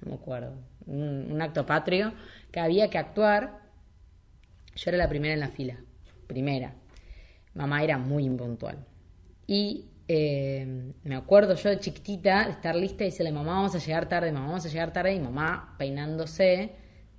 [0.00, 0.54] no me acuerdo,
[0.86, 2.12] un, un acto patrio,
[2.50, 3.60] que había que actuar.
[4.74, 5.76] Yo era la primera en la fila,
[6.26, 6.74] primera.
[7.54, 8.78] Mamá era muy impuntual.
[9.46, 13.78] Y eh, me acuerdo yo de chiquitita de estar lista y decirle, mamá, vamos a
[13.78, 16.72] llegar tarde, mamá, vamos a llegar tarde, y mamá peinándose,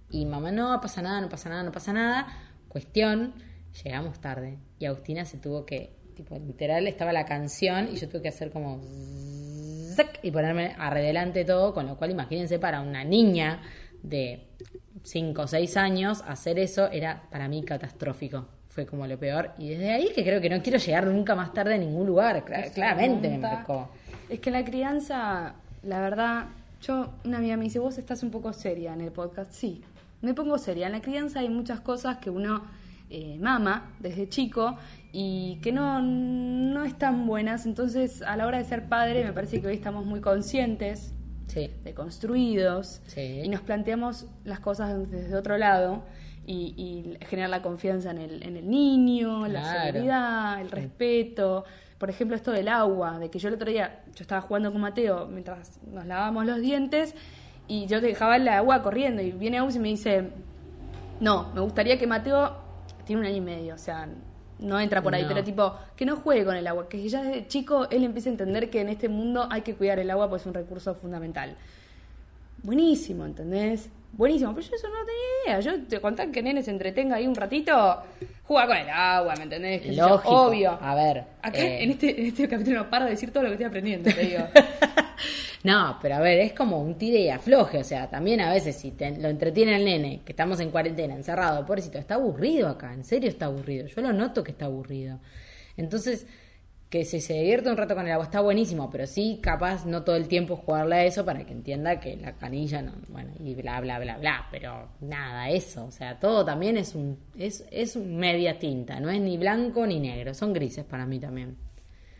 [0.10, 2.28] y mamá, no, pasa nada, no pasa nada, no pasa nada.
[2.68, 3.34] Cuestión,
[3.84, 8.22] llegamos tarde, y Agustina se tuvo que, tipo, literal, estaba la canción, y yo tuve
[8.24, 8.82] que hacer como...
[10.24, 13.62] Y ponerme arredelante todo, con lo cual imagínense para una niña
[14.02, 14.48] de
[15.04, 18.48] 5 o 6 años, hacer eso era para mí catastrófico.
[18.74, 19.52] Fue como lo peor.
[19.58, 22.44] Y desde ahí que creo que no quiero llegar nunca más tarde a ningún lugar.
[22.46, 23.90] Cla- claramente me marcó.
[24.30, 25.54] Es que la crianza,
[25.84, 26.46] la verdad,
[26.82, 29.52] yo, una amiga me dice, vos estás un poco seria en el podcast.
[29.52, 29.82] Sí,
[30.22, 30.88] me pongo seria.
[30.88, 32.64] En la crianza hay muchas cosas que uno
[33.12, 34.76] eh, mama desde chico
[35.12, 37.68] y que no, no están buenas.
[37.68, 41.14] Entonces, a la hora de ser padre, me parece que hoy estamos muy conscientes,
[41.46, 41.70] Sí.
[41.84, 43.42] deconstruidos, Sí.
[43.44, 46.02] y nos planteamos las cosas desde otro lado.
[46.46, 51.64] Y, y generar la confianza en el, en el niño, la seguridad, el respeto.
[51.98, 54.82] Por ejemplo, esto del agua, de que yo el otro día, yo estaba jugando con
[54.82, 57.16] Mateo mientras nos lavábamos los dientes
[57.70, 60.32] y yo dejaba el agua corriendo y viene Agus y me dice,
[61.22, 62.58] no, me gustaría que Mateo,
[63.06, 64.10] tiene un año y medio, o sea,
[64.60, 65.30] no entra por ahí, No.
[65.30, 68.34] pero tipo, que no juegue con el agua, que ya desde chico él empiece a
[68.34, 71.56] entender que en este mundo hay que cuidar el agua, pues es un recurso fundamental.
[72.64, 73.90] Buenísimo, ¿entendés?
[74.14, 75.60] Buenísimo, pero yo eso no tenía idea.
[75.60, 78.02] Yo te conté que nene se entretenga ahí un ratito,
[78.44, 79.82] juega con el agua, ¿me entendés?
[79.82, 80.30] Qué sé yo, Lógico.
[80.48, 80.78] Obvio.
[80.80, 81.24] A ver.
[81.42, 83.68] Acá eh, en, este, en este capítulo no paro de decir todo lo que estoy
[83.68, 84.44] aprendiendo, te digo.
[85.64, 87.78] No, pero a ver, es como un tire y afloje.
[87.78, 91.14] O sea, también a veces si te- lo entretiene el nene, que estamos en cuarentena,
[91.16, 92.94] encerrado, pobrecito, está aburrido acá.
[92.94, 93.88] En serio está aburrido.
[93.88, 95.20] Yo lo noto que está aburrido.
[95.78, 96.28] Entonces,
[96.94, 100.04] que si se divierte un rato con el agua está buenísimo, pero sí, capaz no
[100.04, 102.94] todo el tiempo jugarle a eso para que entienda que la canilla no.
[103.08, 104.48] Bueno, y bla, bla, bla, bla.
[104.52, 105.86] Pero nada, eso.
[105.86, 107.18] O sea, todo también es un.
[107.36, 109.00] Es, es un media tinta.
[109.00, 110.36] No es ni blanco ni negro.
[110.36, 111.58] Son grises para mí también.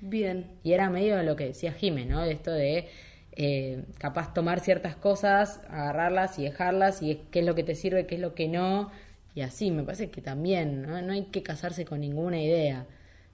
[0.02, 0.48] Bien.
[0.64, 2.24] Y era medio lo que decía Jime, ¿no?
[2.24, 2.88] Esto de
[3.34, 8.08] eh, capaz tomar ciertas cosas, agarrarlas y dejarlas, y qué es lo que te sirve,
[8.08, 8.90] qué es lo que no.
[9.36, 11.00] Y así, me parece que también, ¿no?
[11.04, 12.88] No hay que casarse con ninguna idea.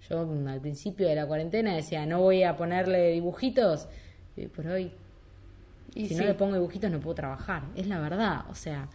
[0.08, 3.88] Yo al principio de la cuarentena decía, no voy a ponerle dibujitos,
[4.38, 4.92] y por hoy,
[5.96, 6.16] Y si sí.
[6.16, 7.64] no le pongo dibujitos no puedo trabajar.
[7.76, 8.88] Es la verdad, o sea.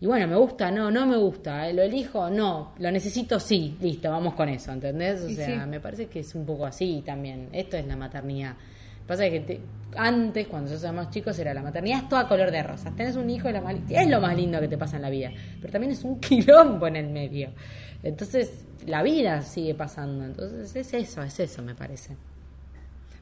[0.00, 1.74] Y bueno, me gusta, no, no me gusta, ¿eh?
[1.74, 5.20] lo elijo, no, lo necesito, sí, listo, vamos con eso, ¿entendés?
[5.22, 5.68] O Y sea, sí.
[5.68, 7.50] me parece que es un poco así también.
[7.52, 8.54] Esto es la maternidad.
[9.06, 9.60] Pasa que te-
[9.96, 12.94] antes, cuando nosotros éramos chicos, era la maternidad toda color de rosas.
[12.94, 13.60] Tenés un hijo la
[14.02, 15.30] es lo más lindo que te pasa en la vida.
[15.60, 17.50] Pero también es un quilombo en el medio.
[18.02, 20.24] Entonces, la vida sigue pasando.
[20.24, 22.16] Entonces, es eso, es eso, me parece.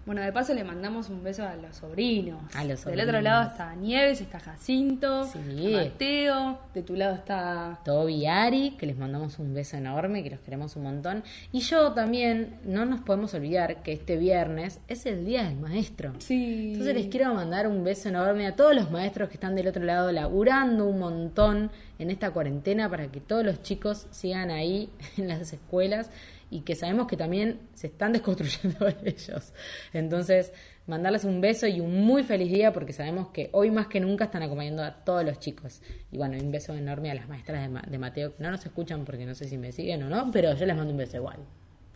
[0.09, 2.40] Bueno, de paso le mandamos un beso a los sobrinos.
[2.54, 3.22] A los Del otro sobrinos.
[3.24, 5.70] lado está Nieves, está Jacinto, Sí.
[5.74, 7.78] Mateo, de tu lado está...
[7.84, 11.24] Toby y Ari, que les mandamos un beso enorme, que los queremos un montón.
[11.52, 16.14] Y yo también, no nos podemos olvidar que este viernes es el Día del Maestro.
[16.20, 16.70] Sí.
[16.72, 19.84] Entonces les quiero mandar un beso enorme a todos los maestros que están del otro
[19.84, 24.88] lado laburando un montón en esta cuarentena para que todos los chicos sigan ahí
[25.18, 26.09] en las escuelas
[26.51, 29.53] y que sabemos que también se están desconstruyendo ellos.
[29.92, 30.53] Entonces,
[30.86, 34.24] mandarles un beso y un muy feliz día porque sabemos que hoy más que nunca
[34.26, 35.82] están acompañando a todos los chicos.
[36.11, 38.64] Y bueno, un beso enorme a las maestras de, Ma- de Mateo, que no nos
[38.64, 41.16] escuchan porque no sé si me siguen o no, pero yo les mando un beso
[41.18, 41.38] igual.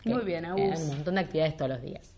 [0.05, 0.79] Muy Que, bien, eh, Agus.
[0.81, 2.13] Un montón de actividades todos los días.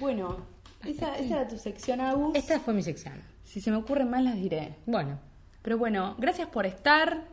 [0.00, 0.46] Bueno,
[0.86, 2.34] esa, esa era tu sección, Agus.
[2.36, 3.14] Esta fue mi sección.
[3.42, 4.76] Si se me ocurren más, las diré.
[4.86, 5.18] Bueno,
[5.62, 7.24] Pero bueno, gracias por estar.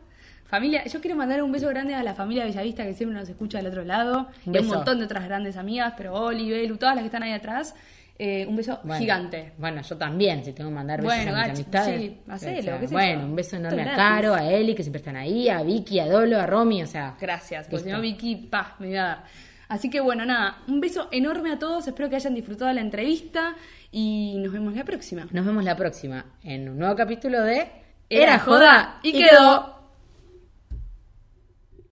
[0.52, 3.56] Familia, yo quiero mandar un beso grande a la familia Bellavista que siempre nos escucha
[3.56, 4.28] del otro lado.
[4.44, 7.06] Un y a un montón de otras grandes amigas, pero Oli, Belu, todas las que
[7.06, 7.74] están ahí atrás.
[8.18, 9.00] Eh, un beso bueno.
[9.00, 9.54] gigante.
[9.56, 12.00] Bueno, yo también, si tengo que mandar besos Bueno, a mis Gachi, amistades.
[12.02, 13.26] sí, hacelo, qué bueno, yo.
[13.28, 13.96] un beso enorme a.
[13.96, 17.16] Caro, a Eli, que siempre están ahí, a Vicky, a Dolo, a Romy, o sea.
[17.18, 19.24] Gracias, porque si no Vicky, pa, me iba a dar.
[19.68, 23.54] Así que bueno, nada, un beso enorme a todos, espero que hayan disfrutado la entrevista
[23.90, 25.26] y nos vemos la próxima.
[25.30, 27.68] Nos vemos la próxima en un nuevo capítulo de
[28.10, 29.81] Era joda y quedó.